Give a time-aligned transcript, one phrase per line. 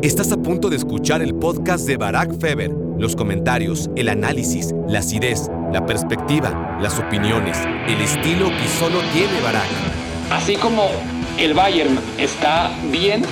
[0.00, 2.70] Estás a punto de escuchar el podcast de Barack Feber.
[2.98, 7.58] Los comentarios, el análisis, la acidez, la perspectiva, las opiniones,
[7.88, 9.66] el estilo que solo tiene Barack.
[10.30, 10.84] Así como
[11.36, 13.24] el Bayern está bien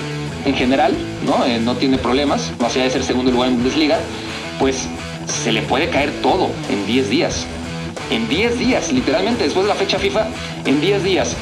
[0.43, 0.93] en general,
[1.25, 1.45] ¿no?
[1.45, 3.99] Eh, no tiene problemas, no allá de ser segundo lugar en Bundesliga,
[4.59, 4.89] pues
[5.25, 7.47] se le puede caer todo en 10 días.
[8.11, 10.27] En 10 días, literalmente después de la fecha FIFA,
[10.65, 11.33] en 10 días.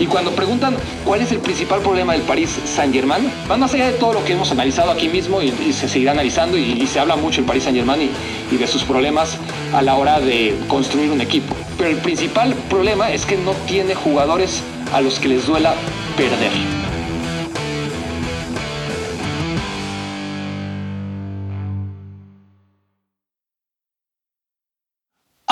[0.00, 3.98] Y cuando preguntan cuál es el principal problema del París Saint-Germain, van más allá de
[3.98, 7.38] todo lo que hemos analizado aquí mismo y, se seguirá analizando y, se habla mucho
[7.38, 8.10] del París Saint-Germain
[8.50, 9.36] y, de sus problemas
[9.72, 11.54] a la hora de construir un equipo.
[11.76, 15.74] Pero el principal problema es que no tiene jugadores a los que les duela
[16.16, 16.87] perder.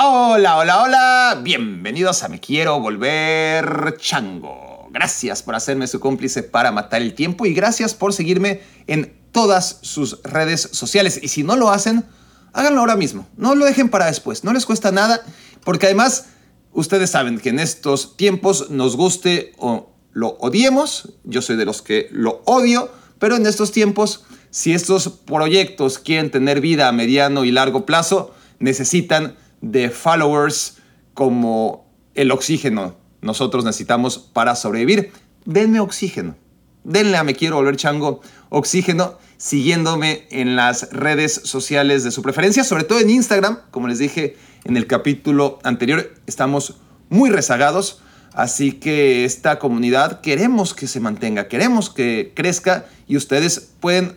[0.09, 1.41] Hola, hola, hola.
[1.43, 4.87] Bienvenidos a Me Quiero Volver Chango.
[4.89, 9.79] Gracias por hacerme su cómplice para matar el tiempo y gracias por seguirme en todas
[9.81, 11.19] sus redes sociales.
[11.21, 12.05] Y si no lo hacen,
[12.53, 13.27] háganlo ahora mismo.
[13.35, 14.45] No lo dejen para después.
[14.45, 15.19] No les cuesta nada
[15.65, 16.27] porque además
[16.71, 21.15] ustedes saben que en estos tiempos nos guste o lo odiemos.
[21.25, 26.31] Yo soy de los que lo odio, pero en estos tiempos, si estos proyectos quieren
[26.31, 30.77] tener vida a mediano y largo plazo, necesitan de followers
[31.13, 35.11] como el oxígeno nosotros necesitamos para sobrevivir.
[35.45, 36.35] Denme oxígeno.
[36.83, 42.63] Denle a Me Quiero Volver Chango oxígeno siguiéndome en las redes sociales de su preferencia,
[42.63, 43.59] sobre todo en Instagram.
[43.71, 46.77] Como les dije en el capítulo anterior, estamos
[47.09, 48.01] muy rezagados.
[48.33, 54.15] Así que esta comunidad queremos que se mantenga, queremos que crezca y ustedes pueden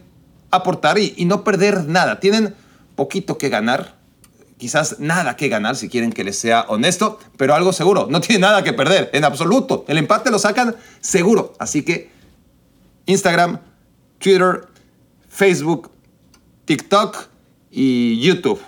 [0.50, 2.20] aportar y, y no perder nada.
[2.20, 2.54] Tienen
[2.97, 3.97] poquito que ganar,
[4.61, 8.42] quizás nada que ganar si quieren que les sea honesto, pero algo seguro, no tiene
[8.42, 9.84] nada que perder, en absoluto.
[9.89, 11.55] El empate lo sacan seguro.
[11.58, 12.11] Así que
[13.06, 13.58] Instagram,
[14.19, 14.69] Twitter,
[15.28, 15.91] Facebook,
[16.66, 17.16] TikTok
[17.72, 18.61] y YouTube.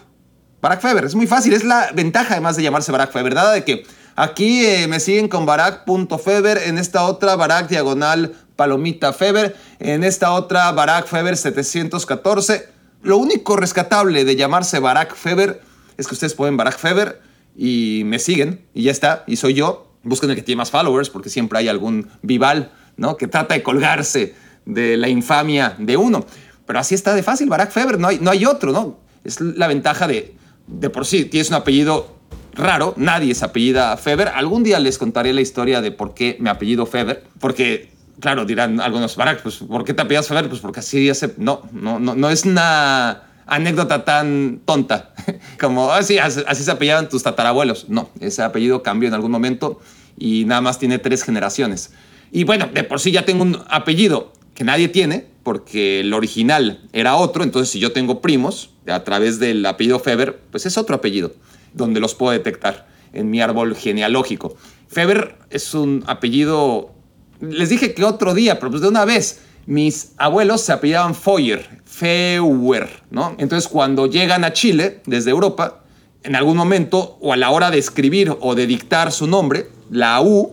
[0.60, 3.52] Barack Feber, es muy fácil, es la ventaja además de llamarse Barack Feber, ¿verdad?
[3.52, 3.84] De que
[4.16, 10.32] aquí eh, me siguen con Barack.feber, en esta otra Barack diagonal palomita Feber, en esta
[10.32, 12.68] otra Barack Feber 714.
[13.02, 15.60] Lo único rescatable de llamarse Barack Feber
[15.96, 17.20] es que ustedes pueden Barack Feber
[17.56, 19.88] y me siguen y ya está, y soy yo.
[20.04, 23.16] Busquen el que tiene más followers porque siempre hay algún vival, ¿no?
[23.16, 26.26] Que trata de colgarse de la infamia de uno.
[26.66, 28.98] Pero así está de fácil, Barack Feber, no hay, no hay otro, ¿no?
[29.24, 30.34] Es la ventaja de,
[30.66, 32.16] de por sí, tienes un apellido
[32.54, 34.28] raro, nadie se apellida Feber.
[34.28, 38.80] Algún día les contaré la historia de por qué me apellido Feber, porque, claro, dirán
[38.80, 40.48] algunos, Barack, pues, ¿por qué te apellidas Feber?
[40.48, 41.34] Pues porque así hace...
[41.36, 45.14] No, no, no, no es una anécdota tan tonta
[45.60, 47.88] como, ah, así, así se apellidaban tus tatarabuelos.
[47.88, 49.80] No, ese apellido cambió en algún momento
[50.18, 51.92] y nada más tiene tres generaciones.
[52.30, 56.80] Y bueno, de por sí ya tengo un apellido que nadie tiene, porque el original
[56.92, 60.96] era otro, entonces si yo tengo primos a través del apellido Feber, pues es otro
[60.96, 61.34] apellido,
[61.74, 64.56] donde los puedo detectar en mi árbol genealógico.
[64.88, 66.92] Feber es un apellido,
[67.40, 71.82] les dije que otro día, pero pues de una vez, mis abuelos se apellidaban Foyer,
[71.84, 73.34] Feuer, ¿no?
[73.38, 75.82] Entonces, cuando llegan a Chile desde Europa,
[76.24, 80.20] en algún momento, o a la hora de escribir o de dictar su nombre, la
[80.20, 80.52] U,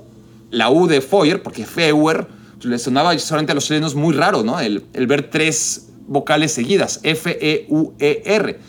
[0.52, 2.28] la U de Feuer, porque Feuer,
[2.62, 4.60] le sonaba solamente a los chilenos muy raro, ¿no?
[4.60, 8.60] El, ver tres vocales seguidas, F-E-U-E-R.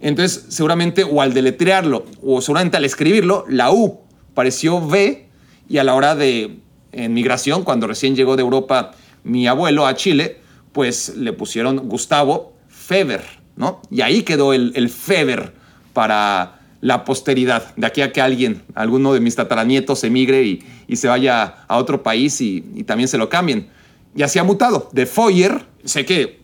[0.00, 4.00] Entonces, seguramente, o al deletrearlo, o seguramente al escribirlo, la U
[4.34, 5.26] pareció V,
[5.68, 6.58] y a la hora de
[6.92, 8.92] en migración, cuando recién llegó de Europa
[9.24, 10.40] mi abuelo a Chile,
[10.72, 13.22] pues le pusieron Gustavo Feber,
[13.56, 13.80] ¿no?
[13.90, 15.52] Y ahí quedó el, el Feber
[15.92, 21.06] para la posteridad, de aquí a que alguien, alguno de mis tataranietos emigre y, se
[21.06, 23.70] vaya a otro país y, y, también se lo cambien.
[24.16, 24.88] Y así ha mutado.
[24.92, 26.40] De Foyer, sé que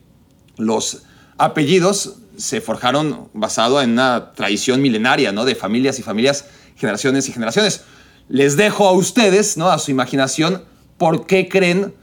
[0.57, 1.03] los
[1.37, 5.45] apellidos se forjaron basado en una tradición milenaria, ¿no?
[5.45, 6.45] De familias y familias,
[6.77, 7.83] generaciones y generaciones.
[8.29, 9.71] Les dejo a ustedes, ¿no?
[9.71, 10.65] A su imaginación,
[10.99, 11.95] por qué creen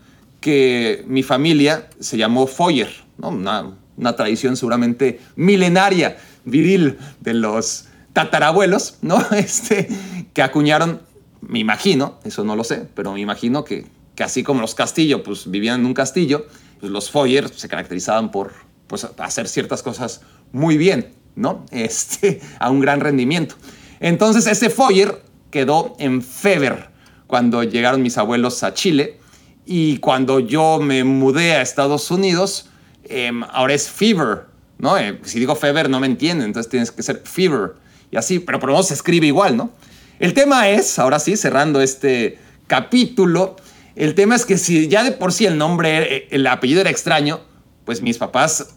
[0.43, 3.29] que mi familia se llamó Foyer, ¿no?
[3.29, 9.25] una, tradición seguramente milenaria, viril de los tatarabuelos, ¿no?
[9.31, 9.87] Este,
[10.33, 11.01] que acuñaron,
[11.39, 13.85] me imagino, eso no lo sé, pero me imagino que,
[14.15, 16.45] que así como los castillos pues, vivían en un castillo,
[16.81, 18.51] pues, los Foyer se caracterizaban por
[18.87, 21.65] pues, hacer ciertas cosas muy bien, ¿no?
[21.71, 23.55] Este, a un gran rendimiento.
[24.01, 26.89] Entonces ese Foyer quedó en Feber
[27.27, 29.22] cuando llegaron mis abuelos a Chile
[29.65, 32.69] y cuando yo me mudé a Estados Unidos,
[33.05, 34.45] em, ahora es Fever,
[34.77, 34.97] ¿no?
[34.97, 37.75] Eh, si digo Fever no me entienden, entonces tienes que ser Fever.
[38.11, 39.71] Y así, pero por lo menos se escribe igual, ¿no?
[40.19, 42.37] El tema es, ahora sí, cerrando este
[42.67, 43.55] capítulo,
[43.95, 46.89] el tema es que si ya de por sí el nombre, eh, el apellido era
[46.89, 47.41] extraño,
[47.85, 48.75] pues mis papás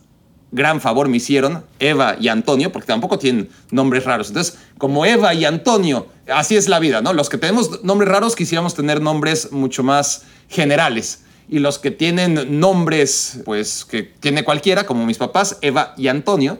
[0.56, 4.28] gran favor me hicieron, Eva y Antonio, porque tampoco tienen nombres raros.
[4.28, 7.12] Entonces, como Eva y Antonio, así es la vida, ¿no?
[7.12, 11.22] Los que tenemos nombres raros quisiéramos tener nombres mucho más generales.
[11.48, 16.58] Y los que tienen nombres, pues, que tiene cualquiera, como mis papás, Eva y Antonio,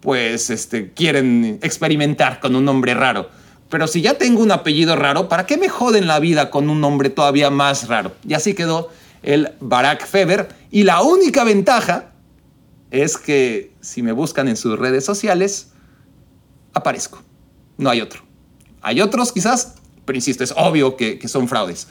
[0.00, 3.28] pues, este, quieren experimentar con un nombre raro.
[3.68, 6.80] Pero si ya tengo un apellido raro, ¿para qué me joden la vida con un
[6.80, 8.12] nombre todavía más raro?
[8.26, 8.90] Y así quedó
[9.22, 10.48] el Barack Feber.
[10.70, 12.13] Y la única ventaja
[13.02, 15.68] es que si me buscan en sus redes sociales,
[16.72, 17.20] aparezco.
[17.76, 18.22] No hay otro.
[18.82, 19.74] Hay otros quizás,
[20.04, 21.88] pero insisto, es obvio que, son fraudes.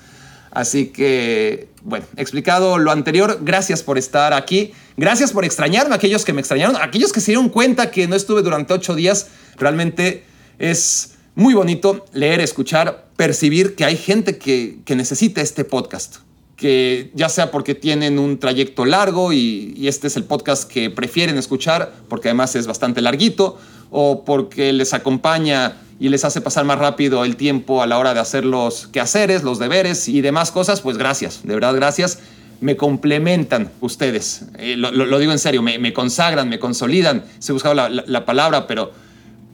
[0.51, 4.71] Así que, bueno, explicado lo anterior, gracias por estar aquí.
[4.95, 8.41] Gracias por extrañarme, aquellos que me extrañaron, aquellos que se dieron cuenta que no estuve
[8.41, 9.27] durante ocho días.
[9.57, 10.23] Realmente
[10.57, 16.17] es muy bonito leer, escuchar, percibir que hay gente que, que necesita este podcast
[16.63, 21.38] que ya sea porque tienen un trayecto largo y, este es el podcast que prefieren
[21.38, 23.57] escuchar, porque además es bastante larguito,
[23.92, 28.13] o porque les acompaña y les hace pasar más rápido el tiempo a la hora
[28.13, 32.19] de hacer los quehaceres, los deberes y demás cosas, pues gracias, de verdad gracias.
[32.62, 37.25] Me complementan ustedes, eh, lo, digo en serio, me, consagran, me consolidan.
[37.39, 38.89] Se he buscado la, la, palabra, pero,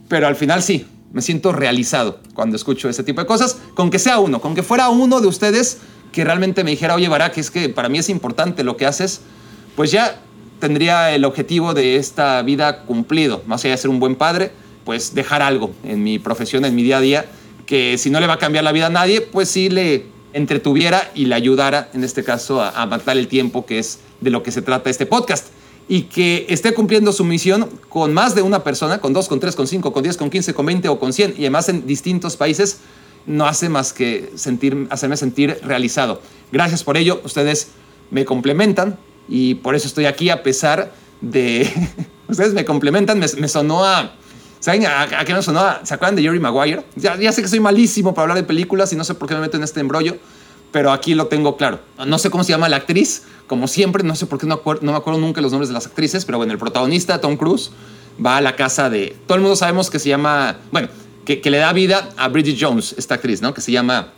[0.08, 3.98] pero al final sí, me siento realizado cuando escucho ese tipo de cosas, con que
[3.98, 5.80] sea uno, con que fuera uno de ustedes
[6.12, 9.22] que realmente me dijera, oye, Barak, es que para mí es importante lo que haces,
[9.76, 10.22] pues ya
[10.60, 13.42] tendría el objetivo de esta vida cumplido.
[13.46, 14.52] Más allá de ser un buen padre,
[14.86, 17.26] pues dejar algo en mi profesión, en mi día a día,
[17.66, 21.12] que si no le va a cambiar la vida a nadie, pues sí le entretuviera
[21.16, 24.52] y le ayudara, en este caso, a, matar el tiempo, que es de lo que
[24.52, 25.48] se trata este podcast.
[25.88, 29.56] Y que esté cumpliendo su misión con más de una persona, con dos, con tres,
[29.56, 32.36] con cinco, con diez, con quince, con veinte o con cien, y además en distintos
[32.38, 32.80] países,
[33.30, 36.20] no hace más que sentir, hacerme sentir realizado.
[36.52, 37.70] Gracias por ello, ustedes
[38.10, 38.98] me complementan
[39.30, 40.92] y por eso estoy aquí a pesar
[41.22, 41.72] de...
[42.28, 44.16] ustedes me complementan, me, sonó a...
[44.60, 45.64] ¿Saben a, qué me sonó?
[45.84, 46.84] ¿Se acuerdan de Jerry Maguire?
[46.96, 49.36] Ya, ya sé que soy malísimo para hablar de películas y no sé por qué
[49.36, 50.18] me meto en este embrollo,
[50.72, 51.80] pero aquí lo tengo claro.
[52.08, 54.92] No sé cómo se llama la actriz, como siempre, no sé por qué no, no
[54.92, 57.70] me acuerdo nunca los nombres de las actrices, pero bueno, el protagonista, Tom Cruise,
[58.26, 59.16] va a la casa de...
[59.28, 60.58] Todo el mundo sabemos que se llama...
[60.72, 60.90] Bueno,
[61.38, 63.54] que, le da vida a Bridget Jones, esta actriz, ¿no?
[63.54, 64.14] Que se llama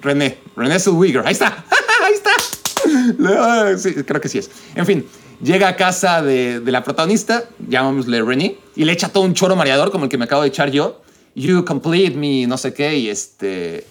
[0.00, 1.26] René, René Zellweger.
[1.26, 1.64] Ahí está,
[2.04, 4.04] ahí está.
[4.04, 4.50] Creo que sí es.
[4.74, 5.04] En fin,
[5.42, 9.90] llega a casa de, la protagonista, llamámosle René, y le echa todo un choro mareador
[9.90, 11.02] como el que me acabo de echar yo.
[11.34, 13.86] You complete me, no sé qué, y este.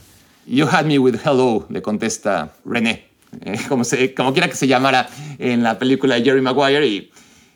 [0.45, 3.07] You had me with hello, le contesta René.
[3.41, 5.09] Eh, como, se, como quiera que se llamara
[5.39, 6.86] en la película de Jerry Maguire.
[6.86, 7.12] Y,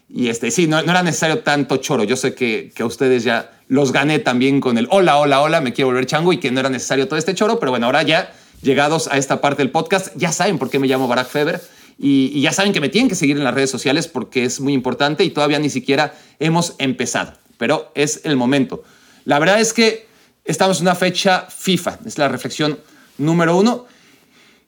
[0.09, 2.04] y este, sí, no, no era necesario tanto choro.
[2.04, 5.62] Yo sé que, que a ustedes ya los gané también con el hola, hola, hola,
[5.62, 8.04] me quiero volver chango y que no era necesario todo este choro, pero bueno, ahora
[8.04, 11.62] ya llegados a esta parte del podcast, ya saben por qué me llamo Barack Feber
[11.98, 14.74] y, ya saben que me tienen que seguir en las redes sociales porque es muy
[14.74, 18.83] importante y todavía ni siquiera hemos empezado, pero es el momento.
[19.25, 20.07] La verdad es que
[20.45, 22.80] estamos en una fecha FIFA, es la reflexión
[23.18, 23.86] número uno.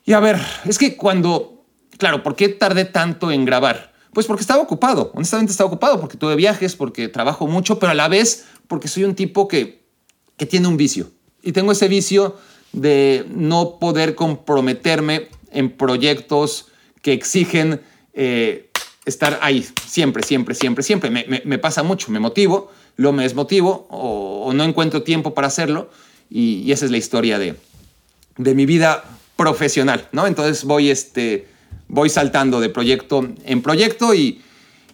[0.05, 1.63] Y a ver, es que cuando,
[1.97, 3.93] claro, ¿por qué tardé tanto en grabar?
[4.13, 7.95] Pues porque estaba ocupado, honestamente estaba ocupado, porque tuve viajes, porque trabajo mucho, pero a
[7.95, 9.83] la vez porque soy un tipo que,
[10.37, 11.11] que tiene un vicio.
[11.43, 12.35] Y tengo ese vicio
[12.71, 16.67] de no poder comprometerme en proyectos
[17.01, 17.81] que exigen
[18.13, 18.69] eh,
[19.05, 21.09] estar ahí, siempre, siempre, siempre, siempre.
[21.09, 25.89] Me, pasa mucho, me motivo, lo me desmotivo o, no encuentro tiempo para hacerlo
[26.29, 27.55] y, esa es la historia de,
[28.37, 29.03] de mi vida
[29.35, 30.27] profesional, ¿no?
[30.27, 31.47] Entonces voy, este,
[31.89, 34.41] voy saltando de proyecto en proyecto y,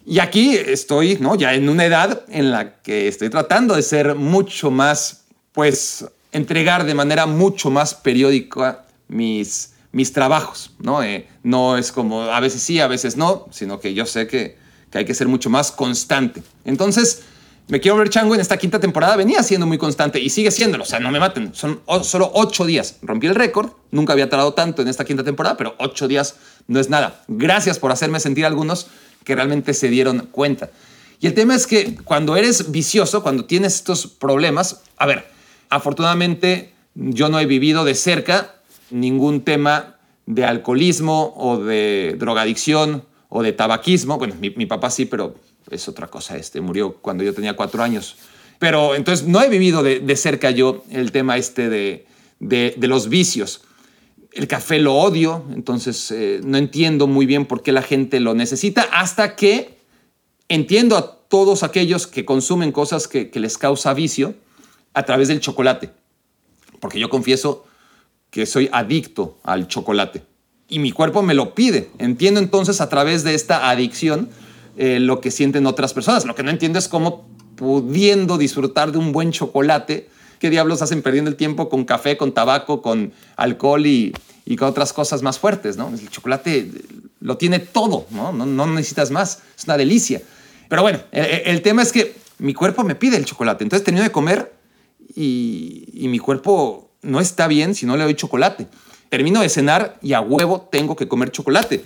[0.04, 1.36] y aquí estoy, ¿no?
[1.36, 6.84] Ya en una edad en la que estoy tratando de ser mucho más, pues, entregar
[6.84, 11.02] de manera mucho más periódica mis, mis trabajos, ¿no?
[11.02, 14.56] Eh, no es como a veces sí, a veces no, sino que yo sé que,
[14.90, 16.42] que hay que ser mucho más constante.
[16.64, 17.22] Entonces,
[17.68, 20.84] me quiero ver chango en esta quinta temporada, venía siendo muy constante y sigue siéndolo,
[20.84, 22.98] o sea, no me maten, son solo ocho días.
[23.02, 26.36] Rompí el récord, nunca había tardado tanto en esta quinta temporada, pero ocho días
[26.68, 27.24] no es nada.
[27.26, 28.86] Gracias por hacerme sentir algunos
[29.24, 30.70] que realmente se dieron cuenta.
[31.20, 35.26] Y el tema es que cuando eres vicioso, cuando tienes estos problemas, a ver,
[35.68, 38.54] afortunadamente yo no he vivido de cerca
[38.90, 39.96] ningún tema
[40.26, 44.18] de alcoholismo o de drogadicción o de tabaquismo.
[44.18, 45.34] Bueno, mi, mi papá sí, pero
[45.70, 46.36] es otra cosa.
[46.36, 48.16] Este murió cuando yo tenía cuatro años.
[48.58, 52.06] Pero entonces no he vivido de, cerca yo el tema este de,
[52.38, 53.62] de, los vicios.
[54.32, 58.34] El café lo odio, entonces eh, no entiendo muy bien por qué la gente lo
[58.34, 59.78] necesita, hasta que
[60.48, 64.34] entiendo a todos aquellos que consumen cosas que les causa vicio
[64.94, 65.90] a través del chocolate.
[66.80, 67.66] Porque yo confieso
[68.30, 70.22] que soy adicto al chocolate.
[70.68, 71.90] y mi cuerpo me lo pide.
[71.98, 74.30] Entiendo entonces a través de esta adicción
[74.76, 76.24] eh, lo que sienten otras personas.
[76.24, 81.02] Lo que no entiendo es cómo pudiendo disfrutar de un buen chocolate, ¿qué diablos hacen
[81.02, 84.12] perdiendo el tiempo con café, con tabaco, con alcohol y,
[84.58, 85.76] con otras cosas más fuertes?
[85.76, 85.88] ¿no?
[85.88, 86.70] El chocolate
[87.20, 88.32] lo tiene todo, ¿no?
[88.32, 90.20] No, necesitas más, es una delicia.
[90.68, 94.12] Pero bueno, el, tema es que mi cuerpo me pide el chocolate, entonces termino de
[94.12, 94.52] comer
[95.14, 98.66] y mi cuerpo no está bien si no le doy chocolate.
[99.08, 101.84] Termino de cenar y a huevo tengo que comer chocolate.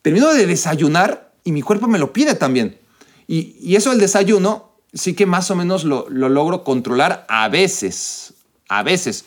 [0.00, 2.78] Termino de desayunar y mi cuerpo me lo pide también.
[3.26, 8.34] Y, eso del desayuno sí que más o menos lo, logro controlar a veces.
[8.68, 9.24] A veces.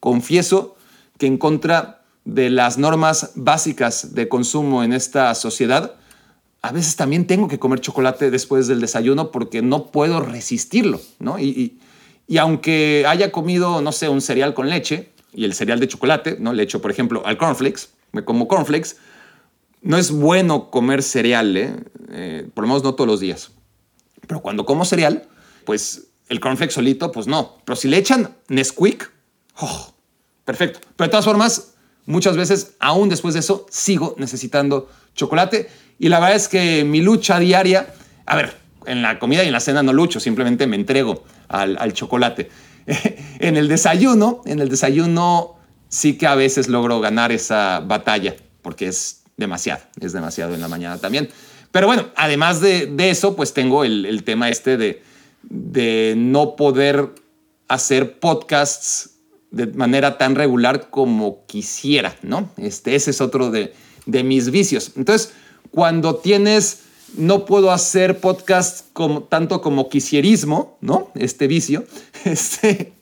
[0.00, 0.76] Confieso
[1.18, 5.94] que en contra de las normas básicas de consumo en esta sociedad,
[6.62, 11.38] a veces también tengo que comer chocolate después del desayuno porque no puedo resistirlo, ¿no?
[11.38, 11.78] Y,
[12.26, 16.38] y, aunque haya comido, no sé, un cereal con leche, y el cereal de chocolate,
[16.40, 16.52] ¿no?
[16.52, 18.96] Le echo, por ejemplo, al cornflakes, me como cornflakes.
[19.86, 21.76] No es bueno comer cereal, ¿eh?
[22.10, 22.48] ¿eh?
[22.52, 23.52] por lo menos no todos los días.
[24.26, 25.28] Pero cuando como cereal,
[25.64, 27.58] pues el cornflakes solito, pues no.
[27.64, 29.08] Pero si le echan Nesquik,
[29.60, 29.94] oh,
[30.44, 30.80] perfecto.
[30.96, 31.74] Pero de todas formas,
[32.04, 35.68] muchas veces, aún después de eso, sigo necesitando chocolate.
[36.00, 37.94] Y la verdad es que mi lucha diaria,
[38.26, 41.76] a ver, en la comida y en la cena no lucho, simplemente me entrego al,
[41.78, 42.50] al chocolate.
[42.86, 48.88] en el desayuno, en el desayuno sí que a veces logro ganar esa batalla, porque
[48.88, 51.28] es demasiado, es demasiado en la mañana también.
[51.72, 55.02] Pero bueno, además de, eso, pues tengo el, tema este de,
[55.42, 57.10] de no poder
[57.68, 59.10] hacer podcasts
[59.50, 62.50] de manera tan regular como quisiera, ¿no?
[62.56, 63.74] Este, ese es otro de,
[64.06, 64.92] de mis vicios.
[64.96, 65.32] Entonces,
[65.70, 66.80] cuando tienes
[67.16, 71.10] no puedo hacer podcast como, tanto como quisierismo, ¿no?
[71.14, 71.84] Este vicio.
[72.24, 72.92] Este,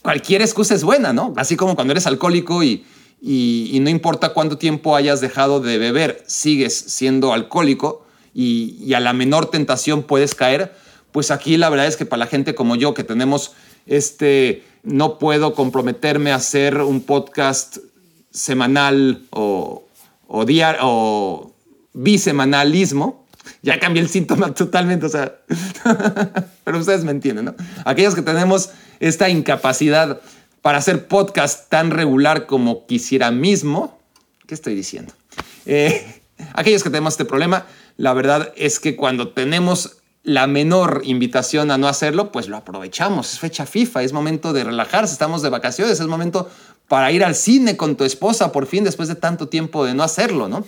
[0.00, 1.34] cualquier excusa es buena, ¿no?
[1.36, 2.86] Así como cuando eres alcohólico y,
[3.24, 9.12] y, no importa cuánto tiempo hayas dejado de beber, sigues siendo alcohólico y, a la
[9.12, 10.74] menor tentación puedes caer,
[11.12, 13.52] pues aquí la verdad es que para la gente como yo que tenemos
[13.86, 17.78] este, no puedo comprometerme a hacer un podcast
[18.32, 19.86] semanal o,
[20.26, 21.54] o, diario o
[23.62, 25.36] ya cambié el síntoma totalmente, o sea,
[26.64, 27.54] pero ustedes me entienden, ¿no?
[27.84, 30.20] Aquellos que tenemos esta incapacidad
[30.62, 33.98] para hacer podcast tan regular como quisiera mismo,
[34.46, 35.12] ¿qué estoy diciendo?
[35.66, 36.22] Eh,
[36.54, 37.66] aquellos que tenemos este problema,
[37.96, 43.32] la verdad es que cuando tenemos la menor invitación a no hacerlo, pues lo aprovechamos.
[43.32, 46.48] Es fecha FIFA, es momento de relajarse, estamos de vacaciones, es momento
[46.88, 50.02] para ir al cine con tu esposa por fin después de tanto tiempo de no
[50.02, 50.64] hacerlo, ¿no?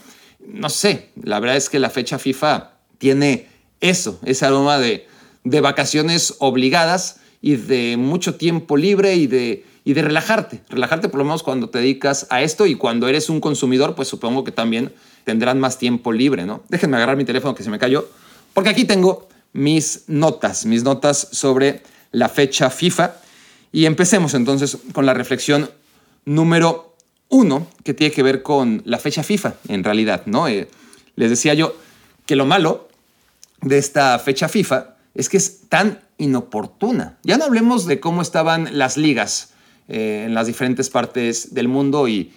[0.46, 3.48] no sé, la verdad es que la fecha FIFA tiene
[3.80, 5.06] eso, ese aroma de,
[5.44, 10.62] vacaciones obligadas y de mucho tiempo libre y de, y de relajarte.
[10.68, 14.08] Relajarte por lo menos cuando te dedicas a esto y cuando eres un consumidor, pues
[14.08, 14.92] supongo que también
[15.24, 16.62] tendrán más tiempo libre, ¿no?
[16.68, 18.08] Déjenme agarrar mi teléfono que se me cayó,
[18.54, 23.16] porque aquí tengo mis notas, mis notas sobre la fecha FIFA.
[23.72, 25.70] Y empecemos entonces con la reflexión
[26.24, 26.96] número
[27.28, 30.48] uno que tiene que ver con la fecha FIFA, en realidad, ¿no?
[30.48, 30.68] Eh,
[31.16, 31.76] les decía yo
[32.26, 32.88] que lo malo
[33.60, 37.18] de esta fecha FIFA es que es tan inoportuna.
[37.22, 39.53] Ya no hablemos de cómo estaban las ligas
[39.88, 42.32] eh, en las diferentes partes del mundo y,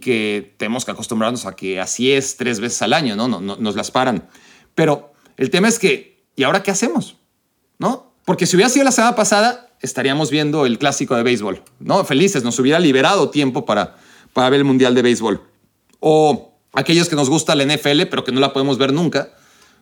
[0.00, 3.26] que tenemos que acostumbrarnos a que así es tres veces al año, ¿no?
[3.26, 3.56] No, ¿no?
[3.56, 4.28] Nos las paran.
[4.76, 7.16] Pero el tema es que, ¿y ahora qué hacemos?
[7.78, 8.14] ¿No?
[8.24, 12.04] Porque si hubiera sido la semana pasada, estaríamos viendo el clásico de béisbol, ¿no?
[12.04, 13.96] Felices, nos hubiera liberado tiempo para
[14.32, 15.42] para ver el Mundial de Béisbol.
[16.00, 19.32] O aquellos que nos gusta la NFL, pero que no la podemos ver nunca,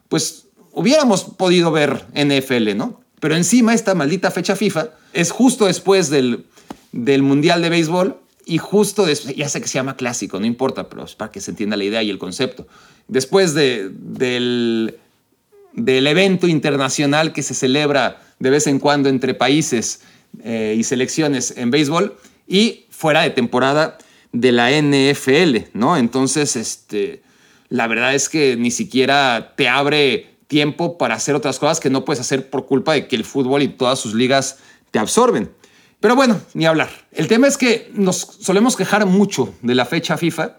[0.08, 3.00] pues hubiéramos podido ver NFL, ¿no?
[3.20, 6.46] Pero encima esta maldita fecha FIFA es justo después del,
[6.92, 8.16] del Mundial de Béisbol
[8.46, 11.40] y justo después, ya sé que se llama clásico, no importa, pero es para que
[11.40, 12.66] se entienda la idea y el concepto.
[13.06, 14.98] Después de, del,
[15.72, 20.00] del evento internacional que se celebra de vez en cuando entre países
[20.42, 22.16] eh, y selecciones en béisbol
[22.48, 23.98] y fuera de temporada
[24.32, 25.96] de la NFL, ¿no?
[25.96, 27.22] Entonces, este,
[27.68, 32.04] la verdad es que ni siquiera te abre tiempo para hacer otras cosas que no
[32.04, 34.58] puedes hacer por culpa de que el fútbol y todas sus ligas
[34.90, 35.50] te absorben.
[36.00, 36.90] Pero bueno, ni hablar.
[37.12, 40.56] El tema es que nos solemos quejar mucho de la fecha FIFA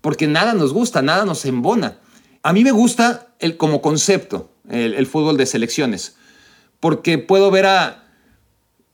[0.00, 1.98] porque nada nos gusta, nada nos embona.
[2.42, 6.16] A mí me gusta el, como concepto el, fútbol de selecciones
[6.80, 8.04] porque puedo ver a,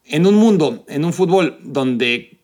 [0.05, 2.39] en un mundo, en un fútbol donde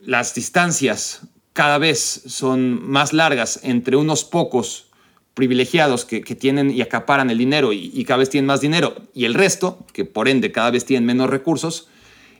[0.00, 1.20] las distancias
[1.52, 4.88] cada vez son más largas entre unos pocos
[5.34, 9.34] privilegiados que, tienen y acaparan el dinero y, cada vez tienen más dinero y el
[9.34, 11.86] resto, que por ende cada vez tienen menos recursos,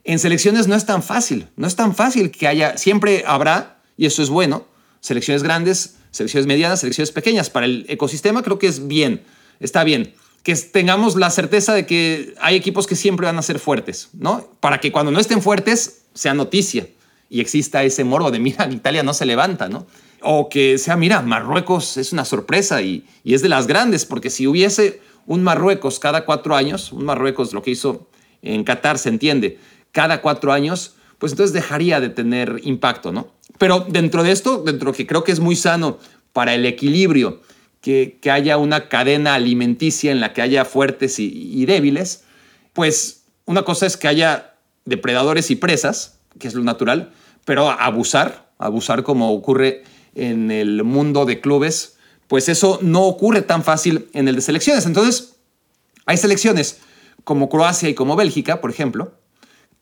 [0.05, 4.07] en selecciones no es tan fácil, no es tan fácil que haya, siempre habrá, y
[4.07, 4.67] eso es bueno,
[5.00, 7.50] selecciones grandes, selecciones medianas, selecciones pequeñas.
[7.50, 9.23] Para el ecosistema creo que es bien,
[9.61, 10.14] está bien.
[10.43, 14.49] Que tengamos la certeza de que hay equipos que siempre van a ser fuertes, ¿no?
[14.61, 16.88] Para que cuando no estén fuertes sea noticia
[17.28, 19.87] y exista ese morbo de, mira, Italia no se levanta, ¿no?
[20.23, 24.31] O que sea, mira, Marruecos es una sorpresa y, y es de las grandes, porque
[24.31, 28.09] si hubiese un Marruecos cada cuatro años, un Marruecos lo que hizo
[28.40, 29.59] en Qatar se entiende,
[29.92, 33.28] cada cuatro años, pues entonces dejaría de tener impacto, ¿no?
[33.59, 35.99] Pero dentro de esto, dentro que creo que es muy sano
[36.33, 37.40] para el equilibrio,
[37.80, 42.25] que, que haya una cadena alimenticia en la que haya fuertes y, débiles,
[42.73, 44.54] pues una cosa es que haya
[44.85, 47.12] depredadores y presas, que es lo natural,
[47.45, 53.64] pero abusar, abusar como ocurre en el mundo de clubes, pues eso no ocurre tan
[53.64, 54.87] fácil en el de selecciones.
[54.87, 55.37] Entonces,
[56.04, 56.80] hay selecciones
[57.25, 59.12] como Croacia y como Bélgica, por ejemplo,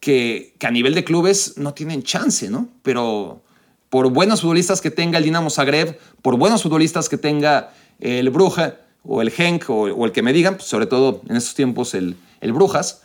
[0.06, 2.68] que, a nivel de clubes no tienen chance, ¿no?
[2.84, 3.42] Pero
[3.90, 8.76] por buenos futbolistas que tenga el Dinamo Zagreb, por buenos futbolistas que tenga el Bruja
[9.02, 12.14] o el Genk o, el que me digan, pues sobre todo en estos tiempos el,
[12.40, 13.02] el Brujas,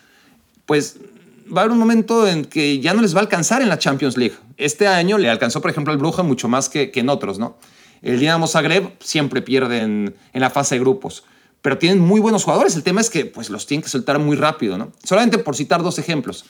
[0.67, 0.97] pues
[1.51, 3.79] va a haber un momento en que ya no les va a alcanzar en la
[3.79, 4.35] Champions League.
[4.57, 7.57] Este año le alcanzó, por ejemplo, al Bruja mucho más que, en otros, ¿no?
[8.03, 11.23] El Dinamo Zagreb siempre pierde en, en, la fase de grupos,
[11.63, 12.75] pero tienen muy buenos jugadores.
[12.75, 14.91] El tema es que pues, los tienen que soltar muy rápido, ¿no?
[15.03, 16.45] Solamente por citar dos ejemplos,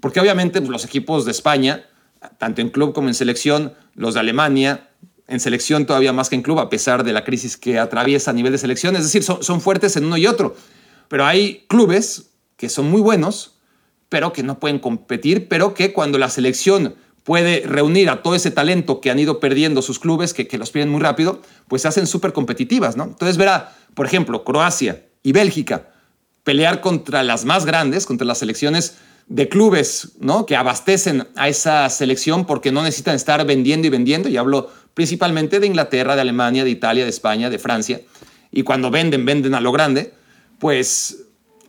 [0.00, 1.86] porque obviamente pues, los equipos de España,
[2.38, 4.90] tanto en club como en selección, los de Alemania,
[5.28, 8.34] en selección todavía más que en club, a pesar de la crisis que atraviesa a
[8.34, 10.56] nivel de selección, es decir, son, fuertes en uno y otro,
[11.08, 13.58] pero hay clubes que son muy buenos,
[14.08, 18.52] pero que no pueden competir, pero que cuando la selección puede reunir a todo ese
[18.52, 21.88] talento que han ido perdiendo sus clubes, que, que los pierden muy rápido, pues se
[21.88, 23.02] hacen súper competitivas, ¿no?
[23.04, 25.88] Entonces verá, por ejemplo, Croacia y Bélgica
[26.44, 28.98] pelear contra las más grandes, contra las selecciones
[29.28, 30.46] de clubes, ¿no?
[30.46, 35.60] Que abastecen a esa selección porque no necesitan estar vendiendo y vendiendo, y hablo principalmente
[35.60, 38.00] de Inglaterra, de Alemania, de Italia, de España, de Francia,
[38.52, 40.14] y cuando venden, venden a lo grande,
[40.58, 41.24] pues,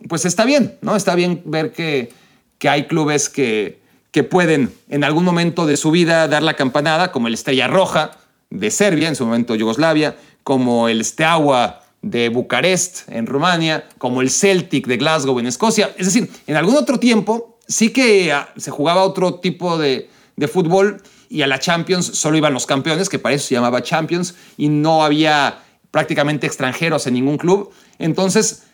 [0.08, 0.96] pues está bien, ¿no?
[0.96, 2.10] Está bien ver que
[2.58, 3.80] que hay clubes que,
[4.10, 8.18] que pueden en algún momento de su vida dar la campanada, como el Estrella Roja
[8.50, 14.30] de Serbia, en su momento Yugoslavia, como el Steaua de Bucarest en Rumania, como el
[14.30, 15.94] Celtic de Glasgow en Escocia.
[15.96, 20.48] Es decir, en algún otro tiempo sí que ah, se jugaba otro tipo de, de
[20.48, 24.34] fútbol y a la Champions solo iban los campeones, que para eso se llamaba Champions,
[24.56, 27.70] y no había prácticamente extranjeros en ningún club.
[27.98, 28.64] Entonces,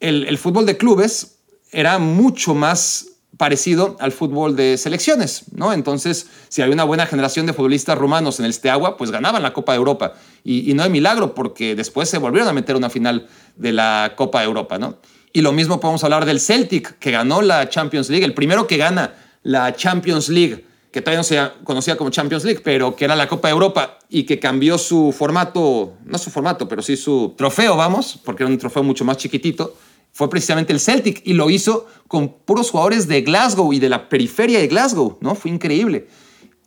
[0.00, 1.38] el, fútbol de clubes
[1.72, 3.06] era mucho más
[3.36, 5.72] parecido al fútbol de selecciones, ¿no?
[5.72, 9.52] Entonces, si hay una buena generación de futbolistas rumanos en el Steaua, pues ganaban la
[9.52, 10.14] Copa de Europa.
[10.42, 14.40] Y, no hay milagro, porque después se volvieron a meter una final de la Copa
[14.40, 14.98] de Europa, ¿no?
[15.32, 18.76] Y lo mismo podemos hablar del Celtic, que ganó la Champions League, el primero que
[18.76, 23.14] gana la Champions League, que todavía no se conocía como Champions League, pero que era
[23.14, 27.34] la Copa de Europa y que cambió su formato, no su formato, pero sí su
[27.36, 29.76] trofeo, vamos, porque era un trofeo mucho más chiquitito,
[30.12, 34.08] fue precisamente el Celtic y lo hizo con puros jugadores de Glasgow y de la
[34.08, 35.34] periferia de Glasgow, ¿no?
[35.34, 36.08] Fue increíble,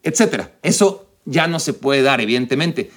[0.04, 0.54] etcétera.
[0.62, 2.92] Eso ya no se puede dar, evidentemente.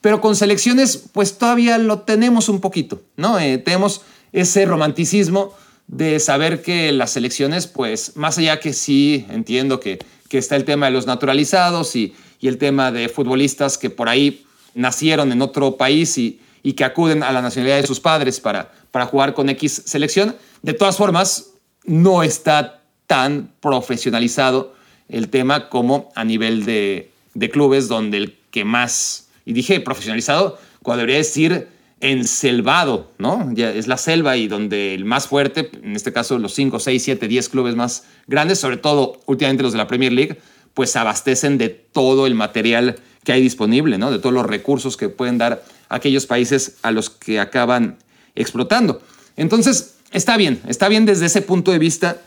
[0.00, 3.38] Pero con selecciones, pues todavía lo tenemos un poquito, ¿no?
[3.38, 4.02] Eh, tenemos
[4.36, 5.54] ese romanticismo
[5.86, 10.64] de saber que las selecciones, pues más allá que sí entiendo que, que está el
[10.64, 14.44] tema de los naturalizados y, y el tema de futbolistas que por ahí
[14.74, 18.72] nacieron en otro país y, y que acuden a la nacionalidad de sus padres para,
[18.90, 20.36] para jugar con X selección.
[20.60, 21.52] De todas formas,
[21.84, 24.74] no está tan profesionalizado
[25.08, 30.58] el tema como a nivel de, de clubes donde el que más, y dije profesionalizado,
[30.82, 31.68] cuando debería decir
[32.00, 33.52] enselvado, ¿no?
[33.56, 37.28] Es la selva y donde el más fuerte, en este caso los 5, 6, 7,
[37.28, 40.38] 10 clubes más grandes, sobre todo últimamente los de la Premier League,
[40.74, 44.10] pues abastecen de todo el material que hay disponible, ¿no?
[44.10, 47.96] De todos los recursos que pueden dar aquellos países a los que acaban
[48.34, 49.00] explotando.
[49.36, 52.20] Entonces, está bien, está bien desde ese punto de vista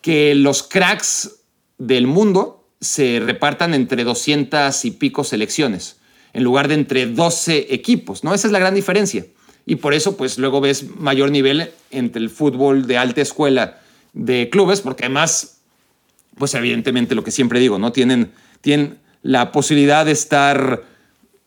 [0.00, 1.36] que los cracks
[1.76, 5.99] del mundo se repartan entre 200 y pico selecciones,
[6.32, 8.34] en lugar de entre 12 equipos, ¿no?
[8.34, 9.26] Esa es la gran diferencia.
[9.66, 13.80] Y por eso, pues luego ves mayor nivel entre el fútbol de alta escuela
[14.12, 15.58] de clubes, porque además,
[16.36, 17.92] pues evidentemente lo que siempre digo, ¿no?
[17.92, 20.84] Tienen, tienen la posibilidad de estar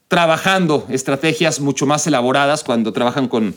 [0.07, 3.55] trabajando estrategias mucho más elaboradas cuando trabajan con,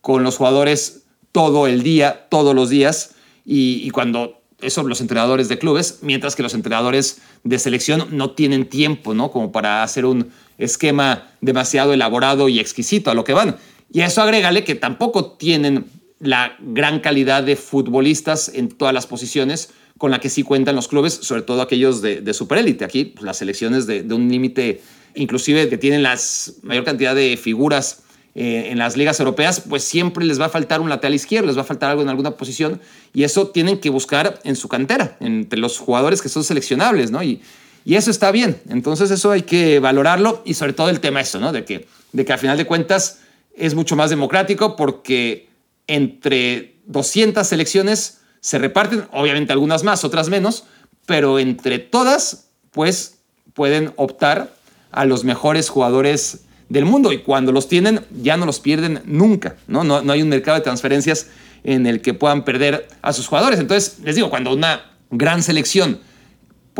[0.00, 1.02] con los jugadores
[1.32, 6.42] todo el día, todos los días, y, cuando eso los entrenadores de clubes, mientras que
[6.42, 9.30] los entrenadores de selección no tienen tiempo, ¿no?
[9.30, 10.30] Como para hacer un
[10.60, 13.56] esquema demasiado elaborado y exquisito a lo que van.
[13.92, 15.86] Y a eso agrégale que tampoco tienen
[16.20, 20.88] la gran calidad de futbolistas en todas las posiciones con la que sí cuentan los
[20.88, 22.84] clubes, sobre todo aquellos de, superélite.
[22.84, 24.80] Aquí pues, las selecciones de, de un límite
[25.14, 26.18] inclusive que tienen la
[26.62, 28.02] mayor cantidad de figuras
[28.34, 31.56] eh, en las ligas europeas, pues siempre les va a faltar un lateral izquierdo, les
[31.56, 32.80] va a faltar algo en alguna posición
[33.12, 37.22] y eso tienen que buscar en su cantera, entre los jugadores que son seleccionables, ¿no?
[37.24, 37.40] Y,
[37.84, 41.40] y eso está bien, entonces eso hay que valorarlo y sobre todo el tema eso,
[41.40, 41.52] ¿no?
[41.52, 43.20] De que, de que al final de cuentas
[43.56, 45.48] es mucho más democrático porque
[45.86, 50.64] entre 200 selecciones se reparten, obviamente algunas más, otras menos,
[51.06, 53.18] pero entre todas, pues
[53.54, 54.54] pueden optar
[54.92, 59.56] a los mejores jugadores del mundo y cuando los tienen ya no los pierden nunca,
[59.66, 59.84] ¿no?
[59.84, 61.26] No, no hay un mercado de transferencias
[61.64, 63.58] en el que puedan perder a sus jugadores.
[63.58, 66.00] Entonces, les digo, cuando una gran selección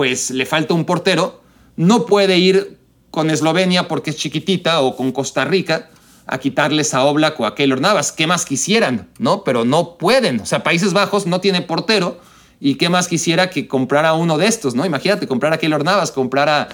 [0.01, 1.43] pues le falta un portero,
[1.77, 2.79] no puede ir
[3.11, 5.91] con Eslovenia porque es chiquitita o con Costa Rica
[6.27, 8.11] a quitarles a Oblak o a Keylor Navas.
[8.11, 9.11] ¿Qué más quisieran?
[9.19, 9.45] ¿No?
[9.45, 10.41] Pero no pueden.
[10.41, 12.19] O sea, Países Bajos no tiene portero
[12.61, 14.87] y qué más quisiera que comprar a uno de estos, ¿no?
[14.87, 16.69] Imagínate, comprar a Keylor Navas, comprar a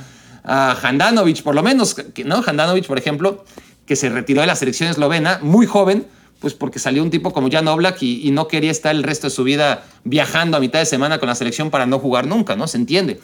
[0.46, 2.44] a Handanovic, por lo menos, ¿no?
[2.46, 3.44] Handanovic, por ejemplo,
[3.84, 6.06] que se retiró de la selección eslovena muy joven,
[6.40, 9.31] pues porque salió un tipo como Jan Oblak y, no quería estar el resto de
[9.31, 12.68] su vida viajando a mitad de semana con la selección para no jugar nunca, ¿no?
[12.68, 13.20] Se entiende.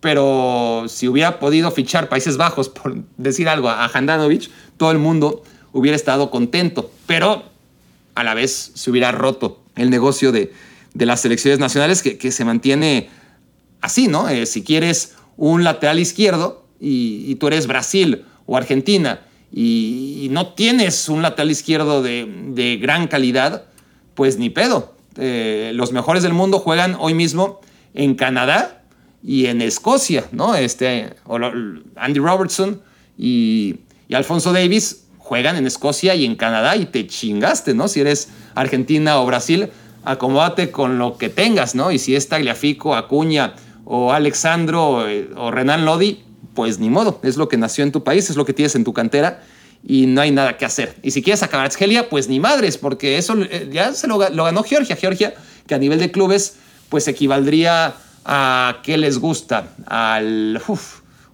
[0.00, 5.42] Pero si hubiera podido fichar Países Bajos, por decir algo, a Handanovic, todo el mundo
[5.72, 6.90] hubiera estado contento.
[7.06, 7.44] Pero
[8.14, 10.52] a la vez se hubiera roto el negocio de,
[10.94, 13.10] las selecciones nacionales que, que, se mantiene
[13.80, 14.28] así, ¿no?
[14.28, 19.20] Eh, si quieres un lateral izquierdo, y, tú eres Brasil o Argentina
[19.52, 23.66] y, no tienes un lateral izquierdo de, gran calidad,
[24.14, 24.94] pues ni pedo.
[25.16, 27.60] Eh, los mejores del mundo juegan hoy mismo
[27.94, 28.82] en Canadá
[29.22, 30.54] y en Escocia, ¿no?
[30.54, 31.14] Este,
[31.96, 32.82] Andy Robertson
[33.16, 33.76] y,
[34.08, 37.88] y, Alfonso Davis juegan en Escocia y en Canadá y te chingaste, ¿no?
[37.88, 39.70] Si eres Argentina o Brasil,
[40.04, 41.90] acomódate con lo que tengas, ¿no?
[41.90, 43.54] Y si es Tagliafico, Acuña
[43.84, 48.04] o Alexandro eh, o Renan Lodi, pues ni modo, es lo que nació en tu
[48.04, 49.42] país, es lo que tienes en tu cantera
[49.86, 50.96] y no hay nada que hacer.
[51.02, 54.62] Y si quieres acabar Argelia, pues ni madres, porque eso eh, ya se lo, ganó
[54.62, 54.96] Georgia.
[54.96, 55.34] Georgia,
[55.66, 56.56] que a nivel de clubes,
[56.88, 60.60] pues equivaldría a qué les gusta, al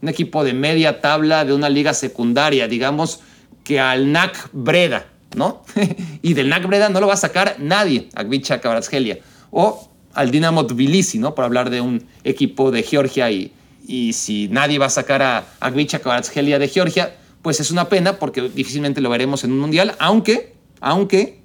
[0.03, 3.21] un equipo de media tabla de una liga secundaria, digamos
[3.65, 5.63] que al NAC Breda, ¿no?
[6.23, 9.21] y del NAC Breda no lo va a sacar nadie, Agvicha Kvaratskhelia.
[9.53, 11.35] O al Dinamo Tbilisi, ¿no?
[11.35, 13.53] Por hablar de un equipo de Georgia y,
[13.93, 18.19] y si nadie va a sacar a Agnieszka Kvaratskhelia de Georgia, pues es una pena
[18.19, 21.43] porque difícilmente lo veremos en un mundial, aunque, aunque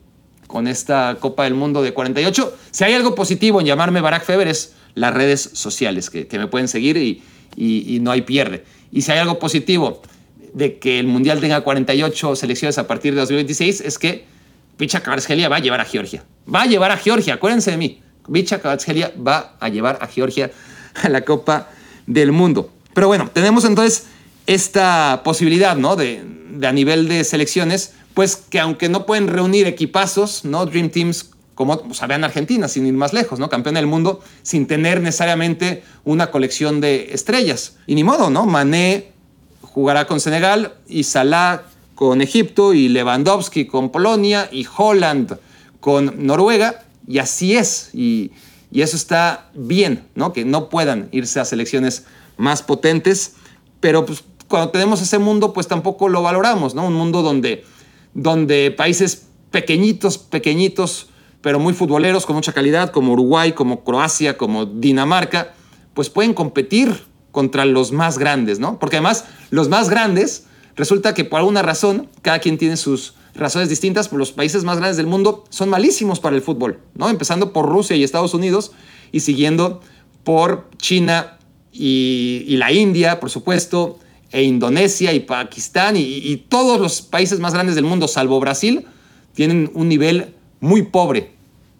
[0.47, 4.47] con esta Copa del Mundo de 48, si hay algo positivo en llamarme Barack Feber
[4.47, 7.21] es las redes sociales, que, me pueden seguir y,
[7.57, 8.63] y, no hay pierde.
[8.93, 10.01] Y si hay algo positivo
[10.53, 14.23] de que el Mundial tenga 48 selecciones a partir de 2026, es que
[14.77, 16.23] Picha Kvaratskhelia va a llevar a Georgia.
[16.47, 18.01] Va a llevar a Georgia, acuérdense de mí.
[18.31, 20.49] Picha Kvaratskhelia va a llevar a Georgia
[21.03, 21.71] a la Copa
[22.07, 22.71] del mundo.
[22.93, 24.07] Pero bueno, tenemos entonces
[24.47, 25.95] esta posibilidad, ¿no?
[25.95, 26.23] De,
[26.63, 30.65] a nivel de selecciones, pues que aunque no pueden reunir equipazos, ¿no?
[30.65, 33.49] Dream Teams, como pues, vean Argentina, sin ir más lejos, ¿no?
[33.49, 37.75] Campeón del mundo, sin tener necesariamente una colección de estrellas.
[37.85, 38.45] Y ni modo, ¿no?
[38.47, 39.11] Mané
[39.61, 45.37] jugará con Senegal y Salah con Egipto y Lewandowski con Polonia y Holland
[45.79, 46.83] con Noruega.
[47.07, 47.89] Y así es.
[47.93, 48.31] Y,
[48.71, 50.33] y eso está bien, ¿no?
[50.33, 52.05] Que no puedan irse a selecciones
[52.37, 53.35] más potentes,
[53.79, 56.85] pero pues, cuando tenemos ese mundo, pues tampoco lo valoramos, ¿no?
[56.85, 57.63] Un mundo donde,
[58.13, 61.09] donde países pequeñitos, pequeñitos,
[61.41, 65.53] pero muy futboleros, con mucha calidad, como Uruguay, como Croacia, como Dinamarca,
[65.93, 68.79] pues pueden competir contra los más grandes, ¿no?
[68.79, 73.69] Porque además los más grandes, resulta que por alguna razón, cada quien tiene sus razones
[73.69, 77.09] distintas, pero los países más grandes del mundo son malísimos para el fútbol, ¿no?
[77.09, 78.71] Empezando por Rusia y Estados Unidos
[79.11, 79.81] y siguiendo
[80.23, 81.37] por China
[81.71, 83.99] y, la India, por supuesto,
[84.31, 88.85] e Indonesia y Pakistán y, todos los países más grandes del mundo, salvo Brasil,
[89.33, 91.31] tienen un nivel muy pobre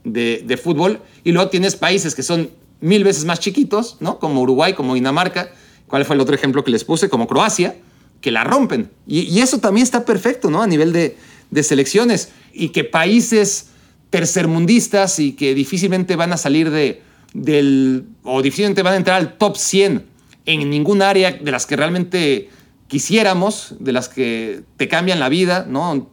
[0.04, 1.02] de, de, fútbol.
[1.24, 4.20] Y luego tienes países que son mil veces más chiquitos, ¿no?
[4.20, 5.52] Como Uruguay, como Dinamarca.
[5.88, 7.10] ¿Cuál fue el otro ejemplo que les puse?
[7.10, 7.76] Como Croacia,
[8.22, 8.92] que la rompen.
[9.08, 10.62] Y, y eso también está perfecto, ¿no?
[10.62, 11.18] A nivel de,
[11.52, 13.70] de selecciones y que países
[14.10, 17.02] tercermundistas y que difícilmente van a salir de,
[17.34, 20.06] del, o difícilmente van a entrar al top 100
[20.46, 22.50] en ningún área de las que realmente
[22.88, 26.10] quisiéramos, de las que te cambian la vida, ¿no?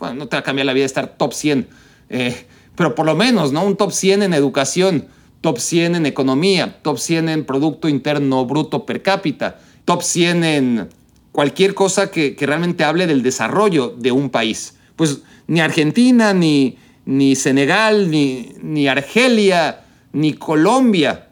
[0.00, 1.68] No te va a cambiar la vida estar top 100,
[2.10, 3.64] eh, pero por lo menos, ¿no?
[3.64, 5.06] Un top 100 en educación,
[5.40, 10.88] top 100 en economía, top 100 en Producto Interno Bruto per cápita, top 100 en
[11.32, 14.73] cualquier cosa que, realmente hable del desarrollo de un país.
[14.96, 21.28] Pues ni Argentina, ni, ni Senegal, ni, ni Argelia, ni Colombia